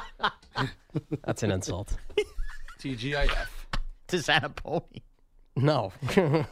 [1.24, 1.96] That's an insult.
[2.80, 3.46] TGIF.
[4.08, 5.02] to Zanaboni.
[5.56, 5.92] No.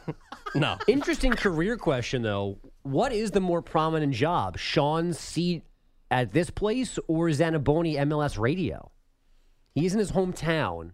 [0.55, 0.77] no.
[0.87, 2.57] Interesting career question, though.
[2.83, 5.63] What is the more prominent job, Sean's seat
[6.11, 8.91] at this place or Zanaboni MLS radio?
[9.75, 10.91] He's in his hometown.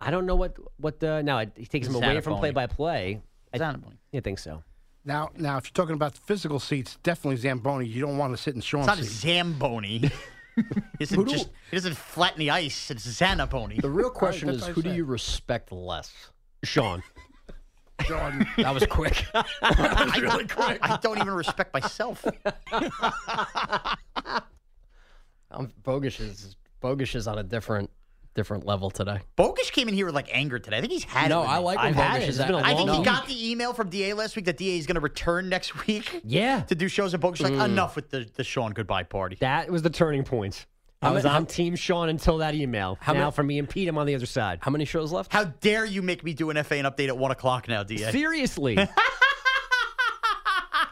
[0.00, 2.38] I don't know what what the now it, he takes him away from Zanaboni.
[2.40, 3.22] play by play.
[3.54, 3.98] I Zanaboni.
[4.12, 4.62] I think so.
[5.04, 7.86] Now, now, if you're talking about the physical seats, definitely Zamboni.
[7.86, 9.28] You don't want to sit in Sean's It's not a seat.
[9.28, 9.98] Zamboni.
[10.98, 12.90] he, doesn't just, he doesn't flatten the ice.
[12.90, 13.82] It's Zanaboni.
[13.82, 16.12] The real question that's is who do you respect less?
[16.64, 17.02] Sean.
[18.06, 18.46] Sean.
[18.56, 19.24] That was quick.
[19.34, 20.78] I, really quick.
[20.82, 22.24] I don't even respect myself.
[25.54, 27.90] Um, Bogish is Bogish is on a different
[28.34, 29.18] different level today.
[29.38, 30.78] Bogish came in here with like anger today.
[30.78, 31.42] I think he's had No, it.
[31.42, 32.28] with I like when I've had Bogish it.
[32.30, 33.06] is It's been a at- I think long he week.
[33.06, 36.20] got the email from DA last week that DA is going to return next week
[36.24, 36.60] Yeah.
[36.62, 37.40] to do shows at Bogish.
[37.40, 37.64] Like, mm.
[37.64, 39.36] enough with the, the Sean goodbye party.
[39.40, 40.66] That was the turning point.
[41.02, 42.96] I How was on Team Sean until that email.
[43.00, 44.58] How now many- for me and Pete, I'm on the other side.
[44.62, 45.32] How many shows left?
[45.32, 48.10] How dare you make me do an FA and update at 1 o'clock now, DA?
[48.10, 48.76] Seriously.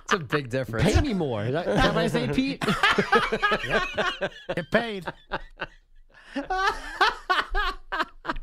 [0.05, 0.93] It's a big difference.
[0.95, 1.43] Pay me more.
[1.45, 2.61] Is that, is that what I say, Pete?
[4.55, 5.07] Get paid.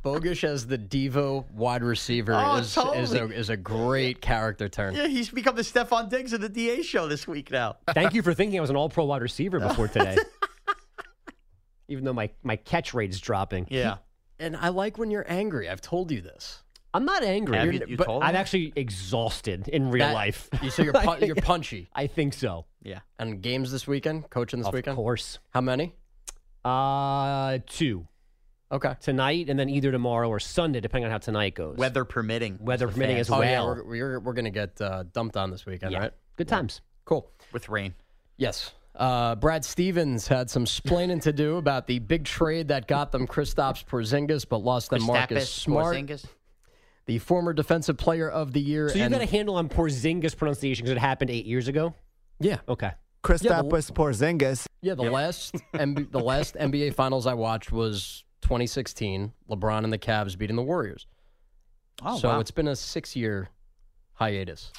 [0.04, 4.96] Bogush as the Devo wide receiver Oh, is, is, a, is a great character turn.
[4.96, 7.76] Yeah, he's become the Stefon Diggs of the DA show this week now.
[7.94, 10.18] Thank you for thinking I was an all pro wide receiver before today.
[11.88, 13.68] Even though my, my catch rate is dropping.
[13.70, 13.98] Yeah.
[14.40, 15.68] And I like when you're angry.
[15.70, 16.64] I've told you this.
[16.94, 17.58] I'm not angry.
[17.58, 18.36] Have You're- you- you but told I'm him?
[18.38, 20.50] actually exhausted in real That- life.
[20.62, 21.90] You so you're pu- you're punchy.
[21.94, 22.66] I think so.
[22.82, 23.00] Yeah.
[23.20, 24.94] And games this weekend, coaching this Of weekend.
[24.94, 25.40] Of course.
[25.50, 25.94] How many?
[26.66, 28.08] Uh, two.
[28.72, 28.94] Okay.
[29.02, 31.78] Tonight and then either tomorrow or Sunday, depending on how tonight goes.
[31.78, 32.58] Weather permitting.
[32.62, 32.94] Weather Mr.
[32.94, 33.22] permitting Fan.
[33.22, 33.44] as Oh well.
[33.50, 36.00] yeah, we're we're, we're gonna get uh, dumped on this weekend, Yeah.
[36.00, 36.12] right?
[36.36, 36.82] Good times.
[37.06, 37.30] Cool.
[37.52, 37.96] With rain.
[38.38, 38.72] Yes.
[38.96, 43.26] Uh, Brad Stevens had some splaining to do about the big trade that got them
[43.28, 46.26] Kristaps Porzingis, but lost them Marcus Kristaps Smart, Porzingis?
[47.06, 48.90] the former defensive player of the year.
[48.90, 51.94] So you and- got a handle on Porzingis pronunciation because it happened eight years ago?
[52.40, 52.92] yeah, Okay.
[53.24, 54.66] Kristaps Porzingis.
[54.82, 54.94] yeah.
[54.96, 59.34] The last MB, the last NBA Finals I watched was 2016.
[59.50, 61.08] LeBron and the Cavs beating the Warriors.
[62.04, 62.40] Oh, so wow.
[62.40, 63.50] it's been a six year
[64.14, 64.72] hiatus.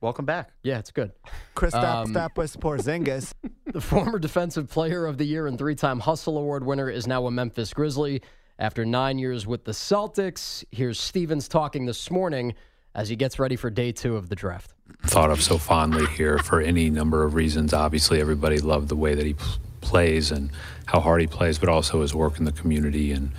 [0.00, 0.50] Welcome back.
[0.62, 1.12] Yeah, it's good.
[1.54, 3.32] Kristaps Um, Porzingis.
[3.72, 7.26] The former Defensive Player of the Year and three time Hustle Award winner is now
[7.26, 8.20] a Memphis Grizzly
[8.58, 10.64] after nine years with the Celtics.
[10.72, 12.54] Here's Stevens talking this morning
[12.96, 14.74] as he gets ready for day two of the draft.
[15.04, 17.72] thought of so fondly here for any number of reasons.
[17.72, 19.44] Obviously, everybody loved the way that he p-
[19.90, 20.50] plays and
[20.86, 23.10] how hard he plays, but also his work in the community.
[23.12, 23.32] And,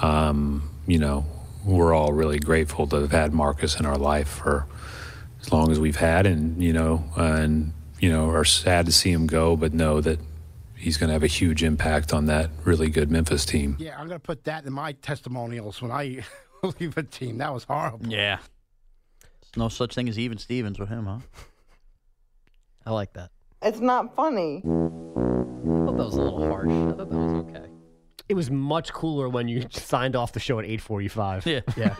[0.00, 1.24] um, you know,
[1.64, 4.66] we're all really grateful to have had Marcus in our life for
[5.40, 9.10] as long as we've had, and, you know, and, you know, are sad to see
[9.10, 10.20] him go, but know that
[10.76, 13.76] he's going to have a huge impact on that really good Memphis team.
[13.78, 16.24] Yeah, I'm going to put that in my testimonials when I
[16.80, 17.38] leave a team.
[17.38, 18.06] That was horrible.
[18.06, 18.38] Yeah.
[19.20, 21.18] There's no such thing as even Stevens with him, huh?
[22.84, 23.30] I like that.
[23.62, 24.62] It's not funny.
[25.64, 26.68] I thought that was a little harsh.
[26.70, 27.66] I thought that was okay.
[28.28, 31.46] It was much cooler when you signed off the show at 8:45.
[31.46, 31.60] Yeah.
[31.76, 31.94] Yeah.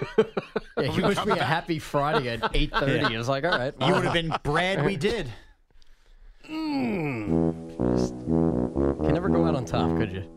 [0.78, 3.00] yeah he wished me a happy Friday at 8.30.
[3.00, 3.08] Yeah.
[3.08, 3.74] I was like, all right.
[3.80, 4.84] You would have been Brad.
[4.84, 5.32] We did.
[6.48, 7.54] You
[9.12, 10.35] never go out on top, could you?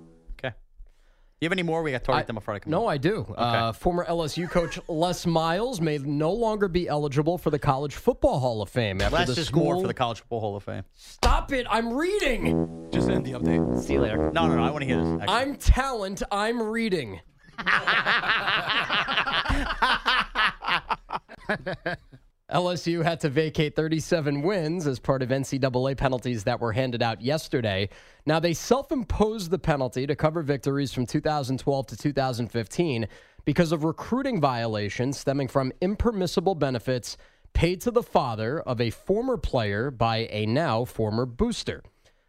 [1.42, 1.42] Okay.
[1.42, 1.82] You have any more?
[1.84, 2.64] We got to target I- them Friday.
[2.70, 3.22] No, I do.
[3.38, 8.40] Uh, former LSU coach Les Miles may no longer be eligible for the College Football
[8.40, 9.64] Hall of Fame after Less the is school.
[9.64, 10.84] more for the College Football Hall of Fame.
[10.96, 11.66] Stop it!
[11.70, 12.90] I'm reading.
[12.92, 13.82] Just end the update.
[13.82, 14.32] See you later.
[14.34, 14.64] No, no, no.
[14.64, 15.22] I want to hear this.
[15.22, 15.36] actually.
[15.36, 16.24] I'm talent.
[16.32, 17.22] I'm reading.
[22.54, 27.22] LSU had to vacate 37 wins as part of NCAA penalties that were handed out
[27.22, 27.90] yesterday.
[28.26, 33.08] Now, they self imposed the penalty to cover victories from 2012 to 2015
[33.46, 37.18] because of recruiting violations stemming from impermissible benefits
[37.54, 41.84] paid to the father of a former player by a now former booster.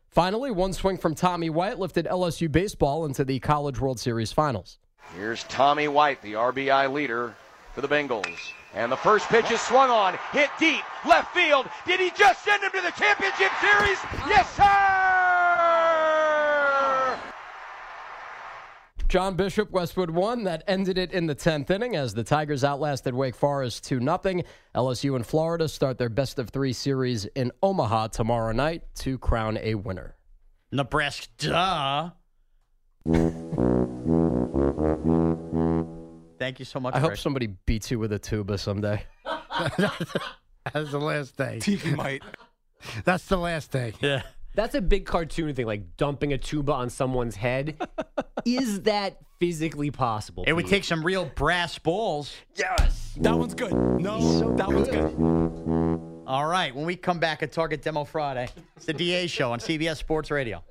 [0.09, 4.79] Finally, one swing from Tommy White lifted LSU baseball into the College World Series finals.
[5.16, 7.35] Here's Tommy White, the RBI leader
[7.75, 8.53] for the Bengals.
[8.75, 11.68] And the first pitch is swung on, hit deep, left field.
[11.87, 13.99] Did he just send him to the championship series?
[14.29, 15.31] Yes, sir!
[19.09, 20.45] John Bishop, Westwood won.
[20.45, 24.43] That ended it in the 10th inning as the Tigers outlasted Wake Forest 2 0.
[24.77, 29.59] LSU and Florida start their best of three series in Omaha tomorrow night to crown
[29.61, 30.14] a winner.
[30.71, 31.27] Nebraska.
[31.39, 32.11] Duh.
[36.41, 36.95] Thank you so much.
[36.95, 37.18] I hope Rick.
[37.20, 39.05] somebody beats you with a tuba someday.
[39.68, 41.59] That's the last day.
[41.61, 42.22] TV might.
[43.05, 43.93] That's the last day.
[44.01, 44.22] Yeah.
[44.55, 47.76] That's a big cartoon thing, like dumping a tuba on someone's head.
[48.47, 50.45] Is that physically possible?
[50.47, 50.70] It would Pete?
[50.70, 52.34] take some real brass balls.
[52.57, 53.14] Yes.
[53.20, 53.74] That one's good.
[53.74, 56.24] No, that one's good.
[56.26, 56.74] All right.
[56.74, 60.30] When we come back at Target Demo Friday, it's the DA show on CBS Sports
[60.30, 60.64] Radio.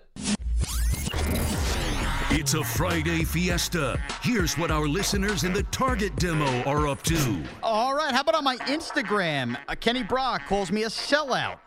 [2.31, 3.99] It's a Friday fiesta.
[4.21, 7.43] Here's what our listeners in the Target demo are up to.
[7.63, 8.13] All right.
[8.13, 9.57] How about on my Instagram?
[9.67, 11.57] Uh, Kenny Brock calls me a sellout.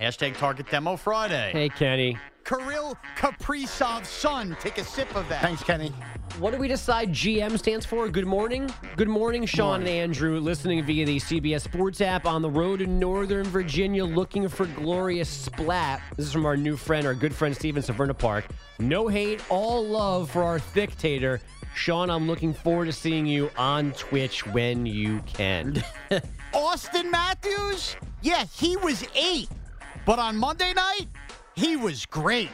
[0.00, 1.50] Hashtag Target Demo Friday.
[1.52, 2.18] Hey, Kenny.
[2.48, 4.56] Kirill Kaprizov's son.
[4.58, 5.42] Take a sip of that.
[5.42, 5.92] Thanks, Kenny.
[6.38, 8.08] What do we decide GM stands for?
[8.08, 8.72] Good morning.
[8.96, 12.98] Good morning, Sean and Andrew, listening via the CBS Sports app on the road in
[12.98, 16.00] Northern Virginia, looking for glorious splat.
[16.16, 18.46] This is from our new friend, our good friend Steven Severna Park.
[18.78, 21.42] No hate, all love for our dictator.
[21.74, 25.84] Sean, I'm looking forward to seeing you on Twitch when you can.
[26.54, 27.96] Auston Matthews?
[28.22, 29.50] Yeah, he was eight.
[30.06, 31.08] But on Monday night,
[31.58, 32.50] he was great.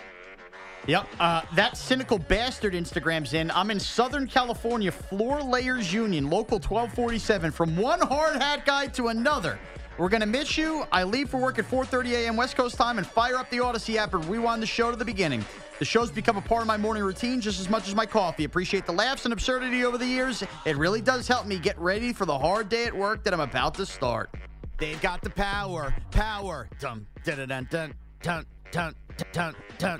[0.86, 1.06] Yep.
[1.20, 3.50] Uh, that cynical bastard Instagram's in.
[3.50, 7.50] I'm in Southern California, Floor Layers Union, local 1247.
[7.52, 9.58] From one hard hat guy to another.
[9.96, 10.84] We're to miss you.
[10.90, 12.36] I leave for work at 4.30 a.m.
[12.36, 15.04] West Coast time and fire up the Audacy app and rewind the show to the
[15.04, 15.44] beginning.
[15.78, 18.44] The show's become a part of my morning routine just as much as my coffee.
[18.44, 20.42] Appreciate the laughs and absurdity over the years.
[20.64, 23.40] It really does help me get ready for the hard day at work that I'm
[23.40, 24.30] about to start.
[24.78, 26.68] They've got the power, power.
[26.80, 28.94] Dun, dun, dun, dun, dun.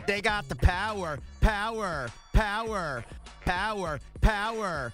[0.06, 3.04] They got the power, power, power,
[3.44, 4.92] power, power.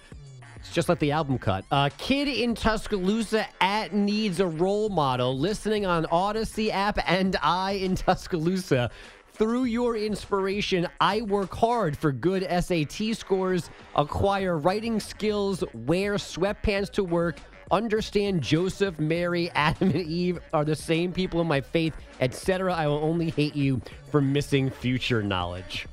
[0.71, 1.65] Just like the album cut.
[1.71, 5.37] A kid in Tuscaloosa at needs a role model.
[5.37, 8.91] Listening on Audacy app and I in Tuscaloosa.
[9.33, 16.91] Through your inspiration, I work hard for good SAT scores, acquire writing skills, wear sweatpants
[16.91, 17.39] to work,
[17.71, 22.73] understand Joseph, Mary, Adam, and Eve are the same people in my faith, etc.
[22.73, 25.87] I will only hate you for missing future knowledge.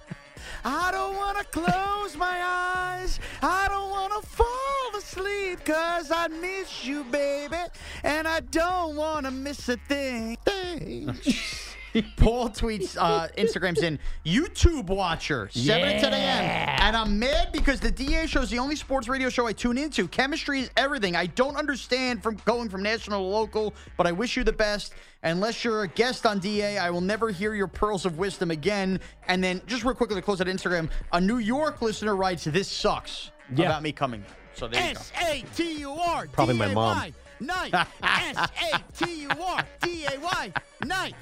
[0.64, 3.20] I don't want to close my eyes.
[3.42, 7.56] I don't want to fall asleep because I miss you, baby.
[8.02, 10.36] And I don't want to miss a thing.
[10.44, 11.16] thing.
[12.16, 16.76] Paul tweets, uh, Instagram's in YouTube watcher, 7 to 10 a.m.
[16.80, 19.78] And I'm mad because the DA show is the only sports radio show I tune
[19.78, 20.08] into.
[20.08, 21.16] Chemistry is everything.
[21.16, 24.92] I don't understand from going from national to local, but I wish you the best.
[25.24, 29.00] Unless you're a guest on DA, I will never hear your pearls of wisdom again.
[29.26, 32.68] And then, just real quickly to close out Instagram, a New York listener writes, This
[32.68, 33.66] sucks Yeah.
[33.66, 34.24] about me coming.
[34.54, 34.90] So there you.
[34.90, 36.32] S A T U R D A Y.
[36.32, 37.12] Probably my mom.
[37.40, 37.74] Night.
[38.02, 40.52] S A T U R D A Y.
[40.84, 41.14] Night.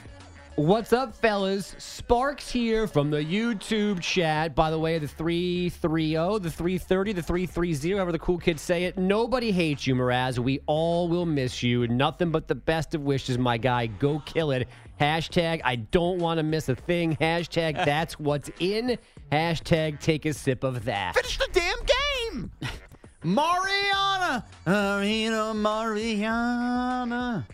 [0.57, 1.75] What's up, fellas?
[1.77, 4.55] Sparks here from the YouTube chat.
[4.55, 8.97] By the way, the 330, the 330, the 330, however the cool kids say it.
[8.97, 10.39] Nobody hates you, Mraz.
[10.39, 11.87] We all will miss you.
[11.89, 13.85] Nothing but the best of wishes, my guy.
[13.87, 14.67] Go kill it.
[14.99, 17.17] Hashtag I don't want to miss a thing.
[17.17, 18.97] Hashtag that's what's in.
[19.31, 21.17] Hashtag take a sip of that.
[21.17, 22.51] Finish the damn game.
[23.23, 27.47] Mariana, Marina, Mariana.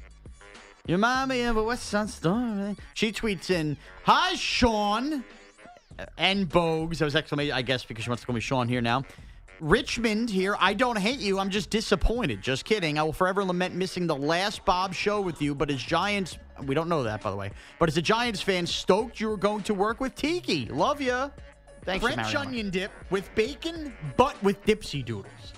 [0.86, 2.76] You remind me of a West Side Story.
[2.94, 5.22] She tweets in, "Hi, Sean."
[6.18, 6.98] And Bogues.
[6.98, 9.04] That was exclamation, I guess, because she wants to call me Sean here now.
[9.60, 10.56] Richmond here.
[10.58, 11.38] I don't hate you.
[11.38, 12.42] I'm just disappointed.
[12.42, 12.98] Just kidding.
[12.98, 15.54] I will forever lament missing the last Bob show with you.
[15.54, 17.52] But as Giants, we don't know that by the way.
[17.78, 20.66] But as a Giants fan, stoked you were going to work with Tiki.
[20.66, 21.28] Love ya.
[21.84, 23.94] Thanks, French onion dip with bacon.
[24.16, 25.52] but with dipsy doodles.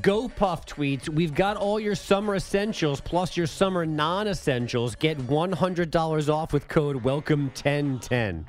[0.00, 4.94] Go Puff tweets, we've got all your summer essentials plus your summer non essentials.
[4.94, 8.44] Get $100 off with code WELCOME1010.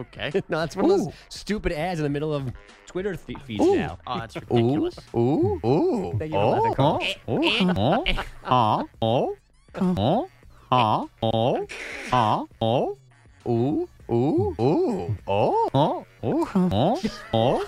[0.00, 0.30] Okay.
[0.48, 1.12] no, that's one of those Ooh.
[1.28, 2.52] stupid ads in the middle of
[2.86, 3.74] Twitter th- feeds Ooh.
[3.74, 3.98] now.
[4.06, 4.96] Oh, that's ridiculous.
[5.14, 7.14] Ooh, ooh, Thank you for laughing, Carlos.
[7.26, 9.36] oh, oh,
[9.74, 11.66] oh, oh, oh, oh,
[12.12, 12.98] oh, oh,
[13.48, 17.02] ooh, ooh, ooh, oh, oh, ooh, oh,
[17.32, 17.66] oh,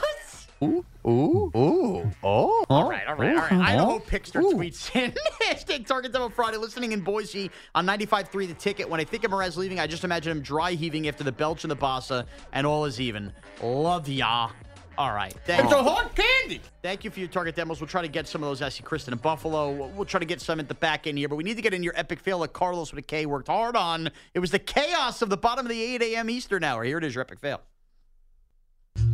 [0.63, 2.65] ooh, ooh, ooh, oh.
[2.69, 3.53] All right, all right, all right.
[3.53, 6.57] Idaho oh, hope Pixter tweets in hashtag Target Demo Friday.
[6.57, 8.89] Listening in Boise on 95.3 The Ticket.
[8.89, 11.65] When I think of Mraz leaving, I just imagine him dry heaving after the belch
[11.65, 13.33] and the bassa, and all is even.
[13.63, 14.51] Love ya.
[14.99, 15.35] All right.
[15.47, 15.79] Thank It's you.
[15.79, 16.61] a hard candy.
[16.83, 17.81] Thank you for your Target demos.
[17.81, 18.61] We'll try to get some of those.
[18.61, 19.71] I see Kristen in Buffalo.
[19.71, 21.63] We'll, we'll try to get some at the back end here, but we need to
[21.63, 24.11] get in your epic fail that Carlos with a K worked hard on.
[24.35, 26.29] It was the chaos of the bottom of the 8 a.m.
[26.29, 26.85] Eastern hour.
[26.85, 27.63] Here it is, your epic fail.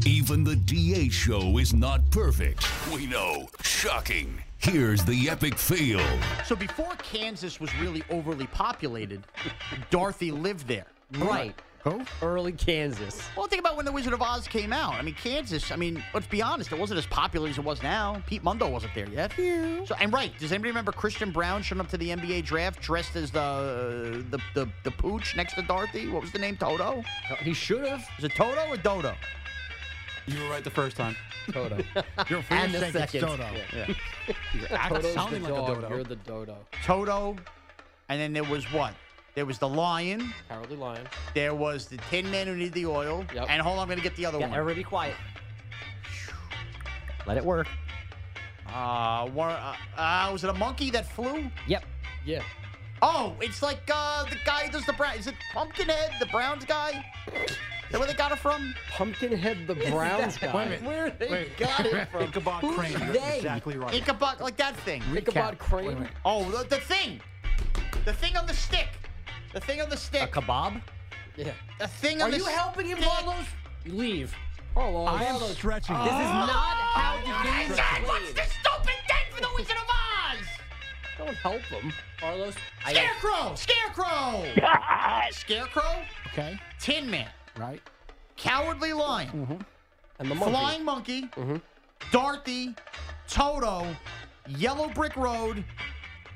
[0.07, 2.66] Even the DA show is not perfect.
[2.93, 3.49] We know.
[3.62, 4.43] Shocking.
[4.59, 6.01] Here's the epic fail.
[6.45, 9.24] So before Kansas was really overly populated,
[9.91, 10.87] Dorothy lived there.
[11.18, 11.55] Right.
[11.87, 12.05] Who?
[12.20, 13.22] Early Kansas.
[13.37, 14.95] Well, think about when The Wizard of Oz came out.
[14.95, 17.80] I mean, Kansas, I mean, let's be honest, it wasn't as popular as it was
[17.80, 18.20] now.
[18.26, 19.32] Pete Mundo wasn't there yet.
[19.39, 19.84] Yeah.
[19.84, 23.14] So, and right, does anybody remember Christian Braun showing up to the NBA draft dressed
[23.14, 26.09] as the the the, the pooch next to Dorothy?
[26.09, 26.57] What was the name?
[26.57, 27.05] Toto?
[27.43, 28.05] He should have.
[28.18, 29.14] Is it Toto or Dodo?
[30.27, 31.14] You were right the first time.
[31.53, 31.77] Toto.
[32.29, 33.20] You're And the thinking it's second.
[33.20, 33.49] Toto.
[33.74, 33.87] Yeah.
[34.55, 35.79] You're acting Toto's sounding the like dog.
[35.79, 35.95] a dodo.
[35.95, 36.57] You're the dodo.
[36.85, 37.37] Toto.
[38.09, 38.95] And then there was what?
[39.37, 40.33] There was the lion.
[40.49, 41.07] Cowardly lion.
[41.35, 43.24] There was the tin man who needed the oil.
[43.35, 43.47] Yep.
[43.51, 44.59] And hold on, I'm going to get the other Yeah, one.
[44.59, 45.14] everybody be quiet.
[47.27, 47.68] Let it work.
[48.72, 51.51] Uh, one, uh, uh, was it a monkey that flew?
[51.66, 51.85] Yep.
[52.24, 52.43] Yeah.
[53.03, 55.17] Oh, it's like uh, the guy who does the brown.
[55.17, 57.05] Is it Pumpkinhead, the Browns guy?
[57.35, 57.57] Is
[57.93, 58.75] that where they got it from?
[58.91, 60.55] Pumpkinhead the Browns guy.
[60.55, 60.83] Wait a minute.
[60.83, 61.57] Where they Wait.
[61.57, 62.23] got it from?
[62.23, 62.93] Ichabod Who's Crane.
[62.93, 63.37] You're they?
[63.37, 63.95] exactly right.
[63.95, 65.03] Ichabod, like that thing.
[65.15, 66.09] Ichabod Crane.
[66.25, 67.21] Oh, the, the thing.
[68.05, 68.89] The thing on the stick.
[69.53, 70.23] The thing on the stick.
[70.23, 70.81] A kebab?
[71.37, 71.53] Yeah.
[71.79, 72.49] The thing Are on the stick.
[72.49, 72.99] Are you helping him.
[72.99, 73.45] Carlos?
[73.87, 74.35] Leave.
[74.75, 75.09] Carlos.
[75.09, 75.97] I am stretching.
[75.97, 76.77] This is not
[81.51, 81.93] help him.
[82.19, 83.55] Carlos, I Scarecrow!
[83.55, 85.31] Scarecrow!
[85.31, 86.03] Scarecrow?
[86.27, 86.59] Okay.
[86.81, 87.29] Tin Man.
[87.57, 87.81] Right.
[88.37, 89.29] Cowardly Lion.
[89.29, 89.57] Mm-hmm.
[90.19, 90.51] And the monkey.
[90.51, 91.23] Flying Monkey.
[91.23, 91.57] Mm-hmm.
[92.11, 92.75] Dorothy.
[93.29, 93.87] Toto.
[94.49, 95.65] Yellow Brick Road.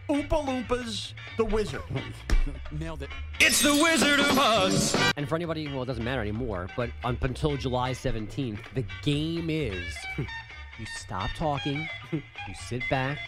[0.09, 1.83] Oompa Loompas, the wizard.
[2.73, 3.11] Nailed it.
[3.39, 4.97] It's the Wizard of Oz.
[5.17, 9.49] And for anybody, well, it doesn't matter anymore, but up until July 17th, the game
[9.51, 12.23] is you stop talking, you
[12.69, 13.19] sit back,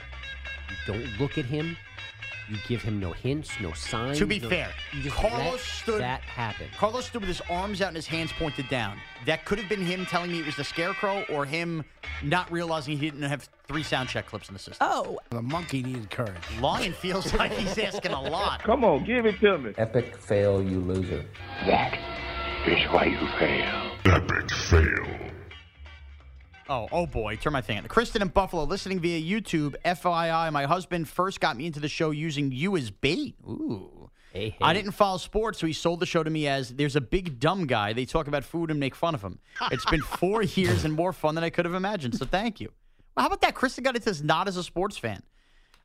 [0.70, 1.76] you don't look at him,
[2.48, 4.18] you give him no hints, no signs.
[4.18, 6.00] To be no- fair, you just Carlos let stood.
[6.00, 6.66] that happen.
[6.76, 8.98] Carlos stood with his arms out and his hands pointed down.
[9.26, 11.84] That could have been him telling me it was the scarecrow, or him
[12.22, 14.86] not realizing he didn't have three sound check clips in the system.
[14.90, 16.34] Oh, the monkey needed courage.
[16.60, 18.62] Lion feels like he's asking a lot.
[18.64, 19.72] Come on, give it to me.
[19.78, 21.24] Epic fail, you loser.
[21.64, 21.94] That
[22.66, 23.92] is why you fail.
[24.04, 25.31] Epic fail.
[26.68, 27.84] Oh, oh boy, turn my thing on.
[27.86, 29.74] Kristen in Buffalo, listening via YouTube.
[29.84, 33.34] FYI, my husband first got me into the show using you as bait.
[33.46, 34.10] Ooh.
[34.32, 37.02] Hey, I didn't follow sports, so he sold the show to me as there's a
[37.02, 37.92] big dumb guy.
[37.92, 39.38] They talk about food and make fun of him.
[39.70, 42.14] It's been four years and more fun than I could have imagined.
[42.16, 42.70] So thank you.
[43.14, 43.54] Well, how about that?
[43.54, 45.22] Kristen got into this not as a sports fan.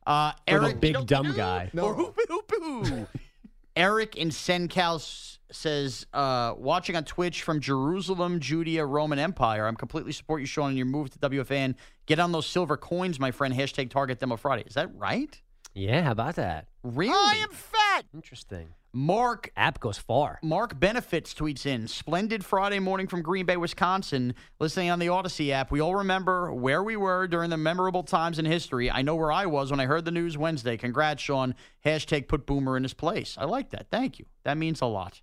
[0.06, 1.70] Uh, Or the Eric, big dumb guy.
[1.78, 3.10] Or hoop, hoop, hoop.
[3.76, 9.68] Eric in Sencal s- says, uh, watching on Twitch from Jerusalem, Judea, Roman Empire.
[9.68, 11.76] I'm completely support you, Sean, in your move to WFAN.
[12.06, 13.54] Get on those silver coins, my friend.
[13.54, 14.64] Hashtag Target Demo Friday.
[14.66, 15.42] Is that right?
[15.74, 16.68] Yeah, how about that?
[16.84, 17.14] Really?
[17.14, 18.06] I am fat.
[18.14, 18.70] Interesting.
[18.94, 20.40] Mark App goes far.
[20.42, 24.34] Mark Benefits tweets in Splendid Friday morning from Green Bay, Wisconsin.
[24.60, 25.70] Listening on the Audacy app.
[25.70, 28.90] We all remember where we were during the memorable times in history.
[28.90, 30.78] I know where I was when I heard the news Wednesday.
[30.78, 31.54] Congrats, Sean.
[31.86, 33.36] Hashtag put Boomer in his place.
[33.38, 33.88] I like that.
[33.92, 34.26] Thank you.
[34.46, 35.22] That means a lot.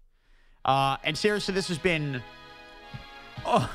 [0.65, 2.23] Uh, and seriously, this has been,
[3.45, 3.71] oh,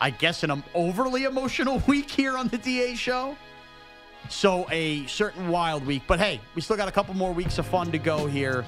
[0.00, 3.36] I guess, an um, overly emotional week here on the DA show.
[4.28, 6.02] So a certain wild week.
[6.06, 8.64] But hey, we still got a couple more weeks of fun to go here.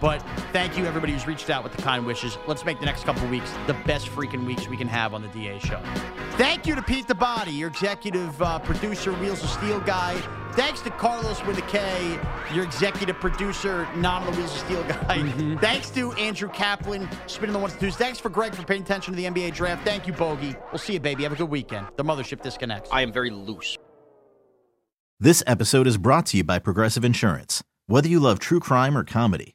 [0.00, 0.22] But
[0.52, 2.38] thank you, everybody who's reached out with the kind wishes.
[2.46, 5.28] Let's make the next couple weeks the best freaking weeks we can have on the
[5.28, 5.80] DA show.
[6.32, 10.20] Thank you to Pete the Body, your executive uh, producer, Wheels of Steel guy.
[10.52, 12.18] Thanks to Carlos with a K,
[12.52, 15.56] your executive producer, not on the Wheels of Steel guy.
[15.60, 17.96] Thanks to Andrew Kaplan, spinning the ones and twos.
[17.96, 19.84] Thanks for Greg for paying attention to the NBA draft.
[19.84, 20.56] Thank you, Bogey.
[20.72, 21.22] We'll see you, baby.
[21.22, 21.86] Have a good weekend.
[21.96, 22.90] The mothership disconnects.
[22.92, 23.78] I am very loose.
[25.20, 27.62] This episode is brought to you by Progressive Insurance.
[27.86, 29.54] Whether you love true crime or comedy,